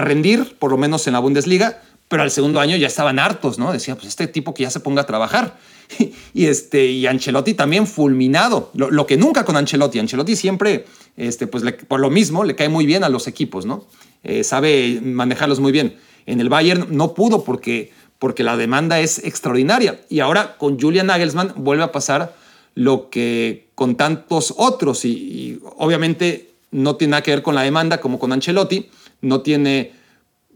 [0.00, 3.72] rendir, por lo menos en la Bundesliga, pero al segundo año ya estaban hartos, ¿no?
[3.72, 5.58] Decía, pues este tipo que ya se ponga a trabajar.
[6.34, 9.98] y, este, y Ancelotti también fulminado, lo, que nunca con Ancelotti.
[9.98, 10.86] Ancelotti siempre,
[11.16, 13.86] este, pues por lo mismo, le cae muy bien a los equipos, ¿no?
[14.24, 15.96] Eh, sabe manejarlos muy bien.
[16.26, 20.00] En el Bayern no pudo porque porque la demanda es extraordinaria.
[20.08, 22.34] Y ahora con Julian Nagelsmann vuelve a pasar
[22.74, 28.00] lo que con tantos otros, y, obviamente no tiene nada que ver con la demanda
[28.00, 28.88] como con Ancelotti,
[29.20, 29.92] no tiene,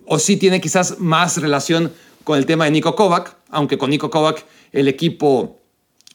[0.06, 1.92] o sí tiene quizás más relación
[2.24, 5.60] con el tema de Nico Kovac, aunque con Nico Kovac el equipo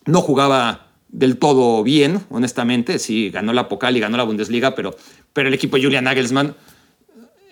[0.06, 4.95] no jugaba del todo bien, honestamente, sí ganó la Pokal y ganó la Bundesliga, pero,
[5.34, 6.56] pero el equipo de Julian Nagelsmann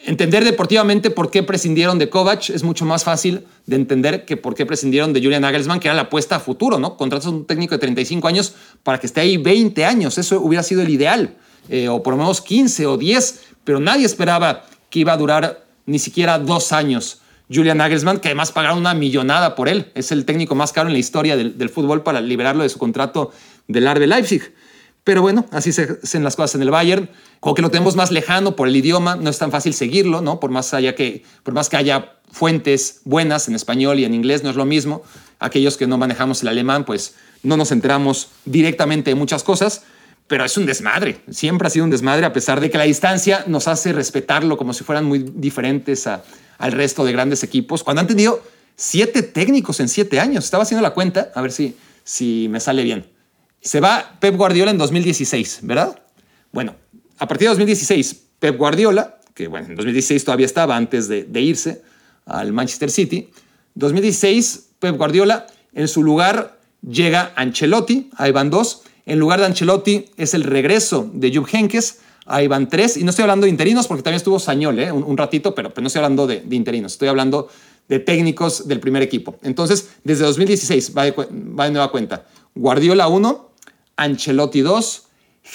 [0.07, 4.53] Entender deportivamente por qué prescindieron de Kovac es mucho más fácil de entender que por
[4.53, 6.95] qué prescindieron de Julian Nagelsmann, que era la apuesta a futuro, ¿no?
[6.95, 8.53] Contratas a un técnico de 35 años
[8.83, 11.35] para que esté ahí 20 años, eso hubiera sido el ideal,
[11.69, 15.65] eh, o por lo menos 15 o 10, pero nadie esperaba que iba a durar
[15.87, 17.21] ni siquiera dos años.
[17.51, 20.93] Julian Nagelsmann, que además pagaron una millonada por él, es el técnico más caro en
[20.93, 23.31] la historia del, fútbol para liberarlo de su contrato
[23.67, 24.53] del Arbe Leipzig.
[25.03, 27.09] Pero bueno, así se hacen las cosas en el Bayern.
[27.45, 30.39] Como que lo tenemos más lejano por el idioma, no es tan fácil seguirlo, ¿no?
[30.39, 34.41] Por más, allá que, por más que haya fuentes buenas en español y en inglés,
[34.41, 35.03] no es lo mismo.
[35.37, 39.83] Aquellos que no manejamos el alemán, pues no nos enteramos directamente de muchas cosas,
[40.25, 41.21] pero es un desmadre.
[41.29, 44.73] Siempre ha sido un desmadre, a pesar de que la distancia nos hace respetarlo como
[44.73, 47.83] si fueran muy diferentes al resto de grandes equipos.
[47.83, 48.41] Cuando han tenido
[48.75, 52.81] siete técnicos en siete años, estaba haciendo la cuenta, a ver si, si me sale
[52.81, 53.05] bien.
[53.61, 56.01] Se va Pep Guardiola en 2016, ¿verdad?
[56.51, 56.73] Bueno,
[57.17, 61.81] a partir de 2016, Pep Guardiola, que bueno, en 2016 todavía estaba antes de, irse
[62.25, 63.29] al Manchester City,
[63.75, 68.83] 2016, Pep Guardiola, en su lugar llega Ancelotti, ahí van dos.
[69.05, 72.97] En lugar de Ancelotti es el regreso de Jupp Heynckes, ahí van tres.
[72.97, 74.91] Y no estoy hablando de interinos porque también estuvo Sañol ¿eh?
[74.91, 77.49] un, ratito, pero, no estoy hablando de, interinos, estoy hablando
[77.87, 79.37] de técnicos del primer equipo.
[79.43, 82.25] Entonces, desde 2016 va de, va de nueva cuenta.
[82.55, 83.51] Guardiola 1,
[83.97, 85.03] Ancelotti 2,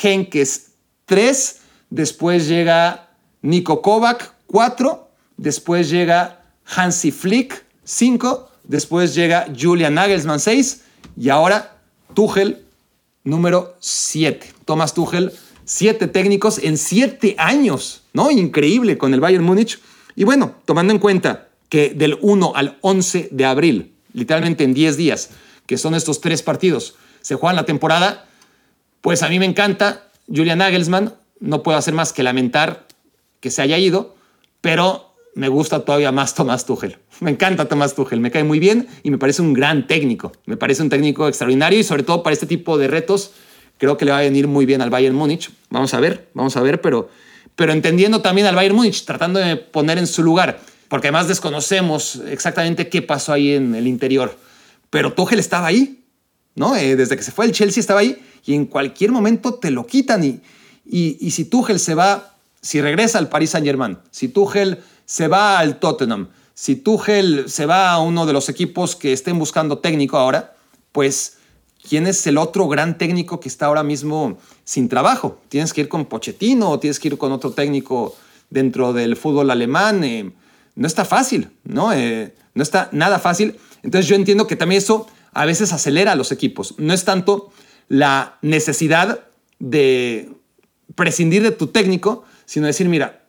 [0.03, 0.70] Henkes
[1.11, 3.09] 3, después llega
[3.43, 10.83] Nico Kovac 4, después llega Hansi Flick 5, después llega Julian Nagelsmann 6
[11.17, 11.79] y ahora
[12.15, 12.65] Tuchel
[13.25, 14.53] número 7.
[14.65, 15.33] Thomas Tuchel,
[15.65, 18.31] 7 técnicos en 7 años, ¿no?
[18.31, 19.81] Increíble con el Bayern Múnich.
[20.15, 24.97] Y bueno, tomando en cuenta que del 1 al 11 de abril, literalmente en 10
[24.97, 25.31] días,
[25.67, 28.29] que son estos tres partidos, se juegan la temporada,
[29.01, 32.87] pues a mí me encanta Julian Nagelsmann, no puedo hacer más que lamentar
[33.41, 34.15] que se haya ido,
[34.61, 36.99] pero me gusta todavía más Tomás Tuchel.
[37.21, 40.33] Me encanta Tomás Tuchel, me cae muy bien y me parece un gran técnico.
[40.47, 43.33] Me parece un técnico extraordinario y sobre todo para este tipo de retos
[43.77, 45.51] creo que le va a venir muy bien al Bayern Múnich.
[45.69, 47.11] Vamos a ver, vamos a ver, pero,
[47.57, 52.23] pero entendiendo también al Bayern Múnich, tratando de poner en su lugar, porque además desconocemos
[52.29, 54.39] exactamente qué pasó ahí en el interior.
[54.89, 56.05] Pero Tuchel estaba ahí,
[56.55, 56.75] ¿no?
[56.75, 59.87] Eh, desde que se fue el Chelsea estaba ahí y en cualquier momento te lo
[59.87, 60.25] quitan.
[60.25, 60.41] Y,
[60.85, 65.59] y, si Tuchel se va, si regresa al Paris Saint Germain, si Tuchel se va
[65.59, 70.19] al Tottenham, si Tuchel se va a uno de los equipos que estén buscando técnico
[70.19, 70.55] ahora,
[70.93, 71.39] pues
[71.89, 75.41] ¿quién es el otro gran técnico que está ahora mismo sin trabajo?
[75.49, 78.15] Tienes que ir con Pochettino o tienes que ir con otro técnico
[78.51, 80.05] dentro del fútbol alemán.
[80.05, 80.33] Eh,
[80.75, 81.93] no está fácil, ¿no?
[81.93, 83.59] Eh, no está nada fácil.
[83.83, 86.75] Entonces yo entiendo que también eso a veces acelera a los equipos.
[86.79, 87.53] No es tanto
[87.91, 89.27] la necesidad
[89.59, 90.33] de
[90.95, 93.25] prescindir de tu técnico, sino decir, mira,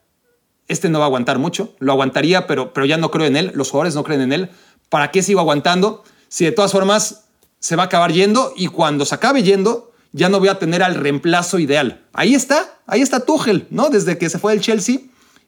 [0.67, 3.51] este no va a aguantar mucho, lo aguantaría, pero, pero ya no creo en él,
[3.55, 4.49] los jugadores no creen en él,
[4.89, 6.03] ¿para qué sigo aguantando?
[6.29, 7.25] Si de todas formas
[7.59, 10.83] se va a acabar yendo y cuando se acabe yendo, ya no voy a tener
[10.83, 12.05] al reemplazo ideal.
[12.13, 13.89] Ahí está, ahí está Tuchel, ¿no?
[13.89, 14.99] Desde que se fue del Chelsea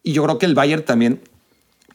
[0.02, 1.22] y yo creo que el Bayern también,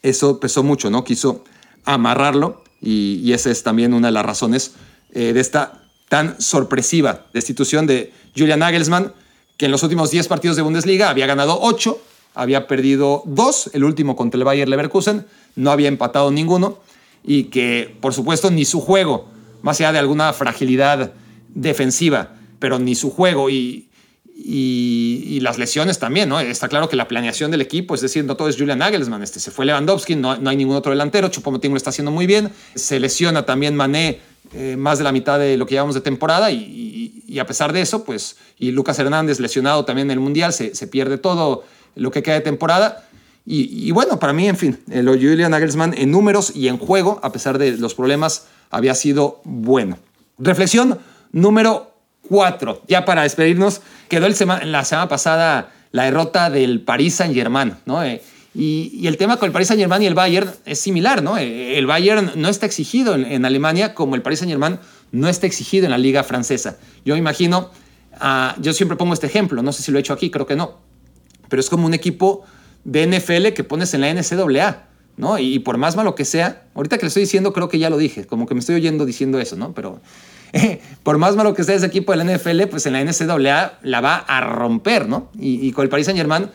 [0.03, 1.03] eso pesó mucho, ¿no?
[1.03, 1.43] Quiso
[1.85, 4.75] amarrarlo y, esa es también una de las razones
[5.13, 9.13] eh, de esta tan sorpresiva destitución de Julian Nagelsmann,
[9.57, 12.01] que en los últimos 10 partidos de Bundesliga había ganado 8,
[12.35, 16.79] había perdido 2, el último contra el Bayer Leverkusen, no había empatado ninguno,
[17.25, 19.29] y que por supuesto ni su juego,
[19.63, 21.13] más allá de alguna fragilidad
[21.55, 23.89] defensiva, pero ni su juego y,
[24.37, 26.41] y, las lesiones también, ¿no?
[26.41, 29.41] Está claro que la planeación del equipo, es decir, no todo es Julian Nagelsmann, este,
[29.41, 32.51] se fue Lewandowski, no, no hay ningún otro delantero, Choupo-Moting lo está haciendo muy bien,
[32.75, 34.21] se lesiona también Mané
[34.53, 37.81] eh, más de la mitad de lo que llevamos de temporada y, a pesar de
[37.81, 42.23] eso, pues, y Lucas Hernández lesionado también en el Mundial, se, pierde todo lo que
[42.23, 43.05] queda de temporada.
[43.47, 47.33] Y, bueno, para mí, en fin, lo Julian Nagelsmann en números y en juego, a
[47.33, 49.99] pesar de los problemas, había sido bueno.
[50.39, 50.99] Reflexión
[51.33, 51.95] número
[52.29, 52.83] cuatro.
[52.89, 54.35] Ya para despedirnos, quedó el
[54.71, 58.03] la semana pasada la derrota del Paris Saint-Germain, ¿no?
[58.05, 58.23] Eh,
[58.55, 61.37] y, el tema con el Paris Saint-Germain y el Bayern es similar, ¿no?
[61.37, 64.79] El Bayern no está exigido en, Alemania como el Paris Saint-Germain
[65.13, 66.79] no está exigido en la liga francesa.
[67.05, 67.71] Yo imagino,
[68.21, 70.57] ah, yo siempre pongo este ejemplo, no sé si lo he hecho aquí, creo que
[70.57, 70.79] no,
[71.49, 72.45] pero es como un equipo
[72.85, 75.39] de NFL que pones en la NCAA, ¿no?
[75.39, 77.99] Y, por más malo que sea, ahorita que le estoy diciendo creo que ya lo
[77.99, 79.73] dije, como que me estoy oyendo diciendo eso, ¿no?
[79.75, 80.01] Pero
[81.03, 84.01] por más malo que sea ese equipo de la NFL, pues en la NCAA la
[84.01, 85.31] va a romper, ¿no?
[85.39, 86.49] Y, y con el Paris Saint-Germain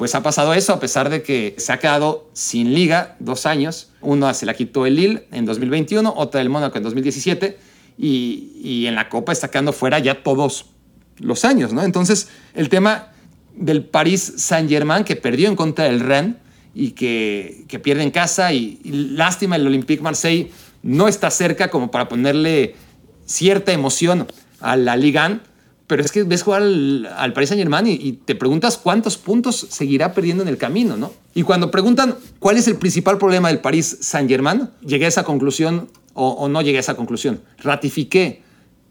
[0.00, 3.90] pues ha pasado eso a pesar de que se ha quedado sin liga dos años.
[4.00, 7.58] Uno se la quitó el Lille en 2021, otra el Mónaco en 2017
[7.98, 10.70] y, en la Copa está quedando fuera ya todos
[11.18, 11.82] los años, ¿no?
[11.82, 13.12] Entonces el tema
[13.54, 16.36] del Paris Saint-Germain que perdió en contra del Rennes
[16.74, 20.50] y que, que pierde en casa y, y lástima el Olympique Marseille
[20.82, 22.74] no está cerca como para ponerle
[23.26, 24.26] cierta emoción
[24.60, 25.49] a la Liga 1
[25.90, 30.12] pero es que ves jugar al, Paris Saint Germain y, te preguntas cuántos puntos seguirá
[30.14, 31.12] perdiendo en el camino, ¿no?
[31.34, 35.24] Y cuando preguntan cuál es el principal problema del Paris Saint Germain, llegué a esa
[35.24, 37.40] conclusión o, no llegué a esa conclusión.
[37.58, 38.40] Ratifiqué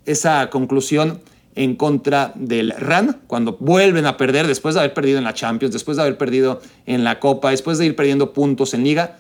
[0.06, 1.22] esa conclusión
[1.56, 5.72] en contra del RAN, cuando vuelven a perder después de haber perdido en la Champions,
[5.72, 9.20] después de haber perdido en la Copa, después de ir perdiendo puntos en Liga.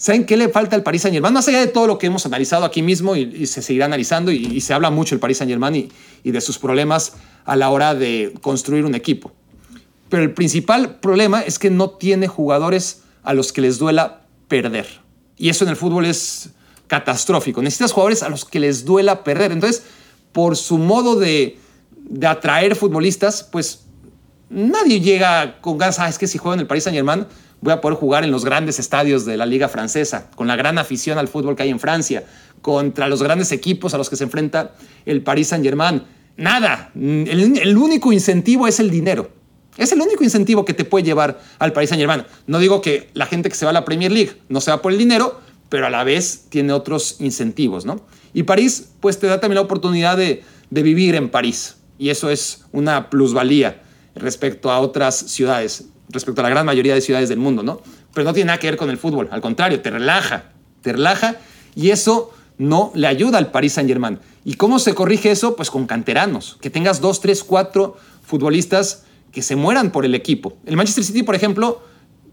[0.00, 1.34] ¿Saben qué le falta al Paris Saint Germain?
[1.34, 4.60] Más allá de todo lo que hemos analizado aquí mismo y, se seguirá analizando y,
[4.60, 5.90] se habla mucho del Paris Saint Germain
[6.22, 9.32] y de sus problemas a la hora de construir un equipo.
[10.08, 14.86] Pero el principal problema es que no tiene jugadores a los que les duela perder.
[15.36, 16.50] Y eso en el fútbol es
[16.86, 17.60] catastrófico.
[17.60, 19.50] Necesitas jugadores a los que les duela perder.
[19.50, 19.82] Entonces,
[20.30, 21.58] por su modo de,
[22.24, 23.82] atraer futbolistas, pues
[24.48, 27.26] nadie llega con ganas, ah, es que si juego en el Paris Saint Germain
[27.60, 30.78] voy a poder jugar en los grandes estadios de la liga francesa, con la gran
[30.78, 32.24] afición al fútbol que hay en Francia,
[32.62, 34.74] contra los grandes equipos a los que se enfrenta
[35.06, 36.02] el Paris Saint Germain.
[36.36, 39.30] Nada, el único incentivo es el dinero.
[39.76, 42.24] Es el único incentivo que te puede llevar al Paris Saint Germain.
[42.46, 44.82] No digo que la gente que se va a la Premier League no se va
[44.82, 48.00] por el dinero, pero a la vez tiene otros incentivos, ¿no?
[48.32, 51.76] Y París, pues te da también la oportunidad de, vivir en París.
[51.98, 53.82] Y eso es una plusvalía
[54.14, 57.80] respecto a otras ciudades, respecto a la gran mayoría de ciudades del mundo, ¿no?
[58.14, 59.28] Pero no tiene nada que ver con el fútbol.
[59.30, 60.52] Al contrario, te relaja,
[60.82, 61.36] te relaja
[61.74, 64.18] y eso no le ayuda al Paris Saint Germain.
[64.44, 65.56] ¿Y cómo se corrige eso?
[65.56, 66.58] Pues con canteranos.
[66.60, 70.56] Que tengas dos, tres, cuatro futbolistas que se mueran por el equipo.
[70.66, 71.82] El Manchester City, por ejemplo,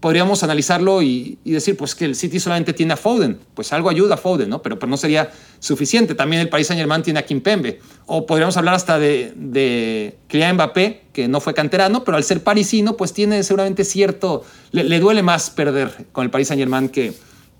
[0.06, 4.14] podríamos analizarlo y, decir, pues que el City solamente tiene a Foden, pues algo ayuda
[4.14, 4.62] a Foden, ¿no?
[4.62, 6.14] Pero, pero no sería suficiente.
[6.14, 7.80] También el Paris Saint Germain tiene a Kimpembe.
[8.06, 12.44] O podríamos hablar hasta de, de Kylian Mbappé, que no fue canterano, pero al ser
[12.44, 17.12] parisino, pues tiene seguramente cierto, le, duele más perder con el Paris Saint Germain que,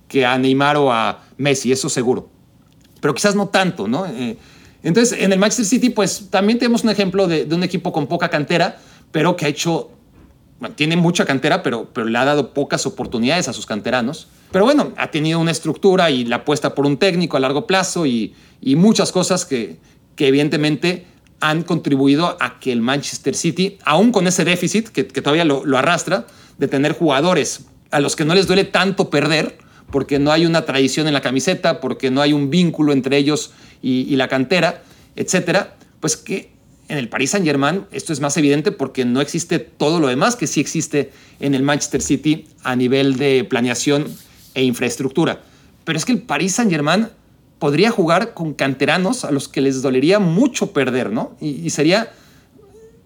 [0.06, 2.28] que a Neymar o a Messi, eso seguro.
[3.00, 4.06] Pero quizás no tanto, ¿no?
[4.06, 4.36] Eh,
[4.84, 8.28] entonces, en el Manchester City, pues también tenemos un ejemplo de un equipo con poca
[8.28, 8.78] cantera,
[9.10, 9.90] pero que ha hecho,
[10.74, 14.28] tiene mucha cantera, pero, pero le ha dado pocas oportunidades a sus canteranos.
[14.50, 18.06] Pero bueno, ha tenido una estructura y la apuesta por un técnico a largo plazo
[18.06, 19.78] y, y muchas cosas que,
[20.16, 21.06] evidentemente
[21.40, 25.76] han contribuido a que el Manchester City, aún con ese déficit que, todavía lo, lo,
[25.76, 26.26] arrastra,
[26.56, 29.58] de tener jugadores a los que no les duele tanto perder,
[29.90, 33.52] porque no hay una tradición en la camiseta, porque no hay un vínculo entre ellos
[33.82, 34.82] y, y la cantera,
[35.16, 36.55] etcétera, pues que
[36.88, 40.36] en el Paris Saint Germain esto es más evidente porque no existe todo lo demás
[40.36, 41.10] que sí existe
[41.40, 44.06] en el Manchester City a nivel de planeación
[44.54, 45.42] e infraestructura.
[45.84, 47.08] Pero es que el Paris Saint Germain
[47.58, 51.36] podría jugar con canteranos a los que les dolería mucho perder, ¿no?
[51.40, 52.12] Y, sería,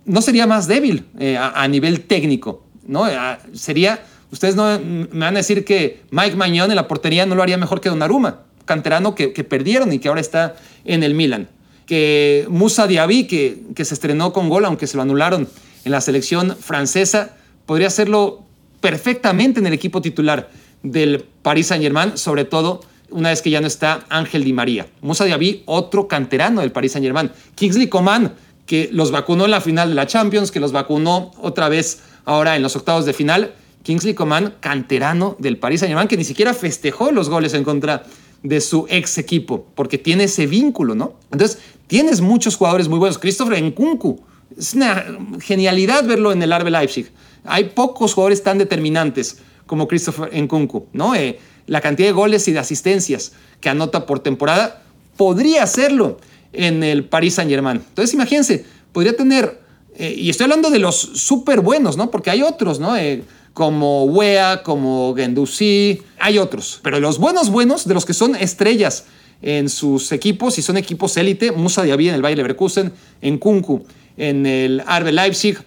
[0.04, 3.04] no sería más débil eh, a, nivel técnico, ¿no?
[3.52, 4.02] sería,
[4.32, 7.58] ustedes no me van a decir que Mike Mañón en la portería no lo haría
[7.58, 11.48] mejor que Donnarumma, canterano que, que perdieron y que ahora está en el Milan
[11.90, 15.48] que Musa Diaby, que, que se estrenó con gol, aunque se lo anularon
[15.84, 17.34] en la selección francesa,
[17.66, 18.44] podría hacerlo
[18.80, 20.52] perfectamente en el equipo titular
[20.84, 24.86] del Paris Saint-Germain, sobre todo una vez que ya no está Ángel Di María.
[25.00, 27.32] Musa Diaby, otro canterano del Paris Saint-Germain.
[27.56, 28.34] Kingsley Coman,
[28.66, 32.54] que los vacunó en la final de la Champions, que los vacunó otra vez ahora
[32.54, 33.54] en los octavos de final.
[33.82, 38.04] Kingsley Coman, canterano del Paris Saint-Germain, que ni siquiera festejó los goles en contra
[38.42, 41.14] de su ex equipo, porque tiene ese vínculo, ¿no?
[41.30, 43.18] Entonces, tienes muchos jugadores muy buenos.
[43.18, 44.20] Christopher Nkunku,
[44.58, 45.04] es una
[45.40, 47.10] genialidad verlo en el Arbe Leipzig.
[47.44, 51.14] Hay pocos jugadores tan determinantes como Christopher Nkunku, ¿no?
[51.14, 54.82] Eh, la cantidad de goles y de asistencias que anota por temporada
[55.16, 56.18] podría hacerlo
[56.52, 57.76] en el Paris Saint-Germain.
[57.76, 59.60] Entonces, imagínense, podría tener,
[59.96, 62.10] eh, y estoy hablando de los súper buenos, ¿no?
[62.10, 62.96] Porque hay otros, ¿no?
[62.96, 63.22] Eh,
[63.54, 66.80] como Wea, como Gendouzi, hay otros.
[66.82, 69.04] Pero los buenos buenos, de los que son estrellas
[69.42, 73.84] en sus equipos y son equipos élite, Musa Diaby en el Bayer Leverkusen, en Kunku
[74.16, 75.58] en el Arbe Leipzig,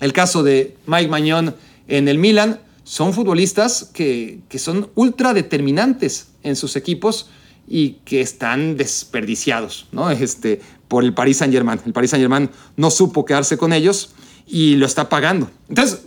[0.00, 1.54] el caso de Mike Mañón
[1.86, 7.30] en el Milan, son futbolistas que, que son ultra determinantes en sus equipos
[7.68, 10.10] y que están desperdiciados ¿no?
[10.10, 11.80] este, por el Paris Saint Germain.
[11.84, 14.10] El Paris Saint Germain no supo quedarse con ellos
[14.46, 15.50] y lo está pagando.
[15.68, 16.00] Entonces,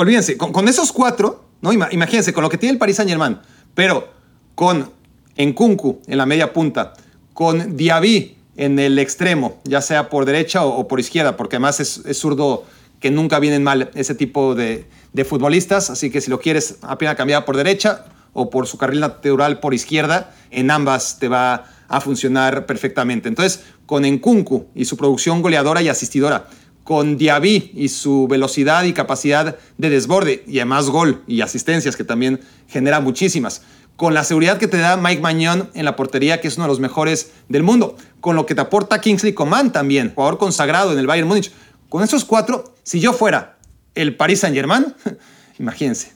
[0.00, 1.72] olvídense, con, esos cuatro, ¿no?
[1.72, 3.38] imagínense, con lo que tiene el Paris Saint Germain,
[3.74, 4.08] pero
[4.54, 4.90] con
[5.38, 6.94] Nkunku en la media punta,
[7.34, 12.02] con Diaby en el extremo, ya sea por derecha o, por izquierda, porque además es,
[12.12, 12.64] zurdo
[12.98, 14.86] que nunca vienen mal ese tipo de,
[15.24, 19.60] futbolistas, así que si lo quieres apenas cambiar por derecha o por su carril natural
[19.60, 23.28] por izquierda, en ambas te va a funcionar perfectamente.
[23.28, 26.46] Entonces, con Nkunku y su producción goleadora y asistidora,
[26.84, 32.04] con Diaby y su velocidad y capacidad de desborde y además gol y asistencias que
[32.04, 33.62] también genera muchísimas.
[33.96, 36.68] Con la seguridad que te da Mike Mañón en la portería, que es uno de
[36.68, 37.96] los mejores del mundo.
[38.20, 41.52] Con lo que te aporta Kingsley Coman también, jugador consagrado en el Bayern Múnich.
[41.90, 43.58] Con esos cuatro, si yo fuera
[43.94, 44.94] el Paris Saint Germain,
[45.58, 46.12] imagínense.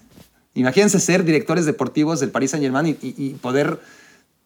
[0.55, 3.81] Imagínense ser directores deportivos del Paris Saint Germain y, y poder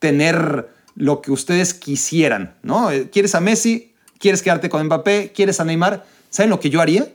[0.00, 2.90] tener lo que ustedes quisieran, ¿no?
[3.12, 3.94] ¿Quieres a Messi?
[4.18, 5.32] ¿Quieres quedarte con Mbappé?
[5.34, 6.04] ¿Quieres a Neymar?
[6.30, 7.08] ¿Saben lo que yo haría?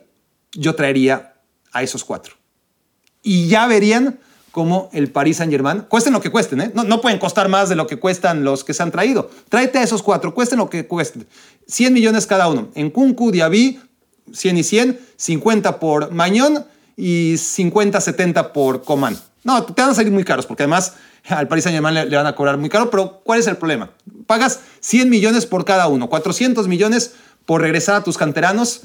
[0.54, 1.36] Yo traería
[1.72, 2.36] a esos cuatro.
[3.22, 4.20] Y ya verían
[4.52, 6.72] cómo el Paris Saint Germain, cuesten lo que cuesten, ¿eh?
[6.76, 9.32] no, no, pueden costar más de lo que cuestan los que se han traído.
[9.50, 11.26] Tráete a esos cuatro, cuesten lo que cuesten.
[11.68, 12.70] 100 millones cada uno.
[12.76, 13.80] En Kunku, Diaby,
[14.32, 19.18] 100 y 100, 50 por Mañón y 50, 70 por Coman.
[19.44, 20.94] No, te van a salir muy caros porque además
[21.28, 23.58] al Paris Saint Germain le, le, van a cobrar muy caro, pero ¿cuál es el
[23.58, 23.92] problema?
[24.26, 27.14] Pagas 100 millones por cada uno, 400 millones
[27.46, 28.82] por regresar a tus canteranos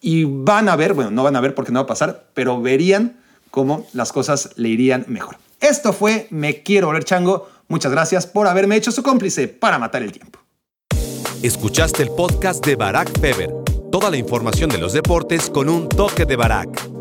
[0.00, 2.60] y van a ver, bueno, no van a ver porque no va a pasar, pero
[2.60, 5.38] verían cómo las cosas le irían mejor.
[5.60, 7.48] Esto fue Me Quiero Volver Chango.
[7.66, 10.38] Muchas gracias por haberme hecho su cómplice para matar el tiempo.
[11.42, 13.52] Escuchaste el podcast de Barack Feber.
[13.90, 16.97] Toda la información de los deportes con un toque de Barack.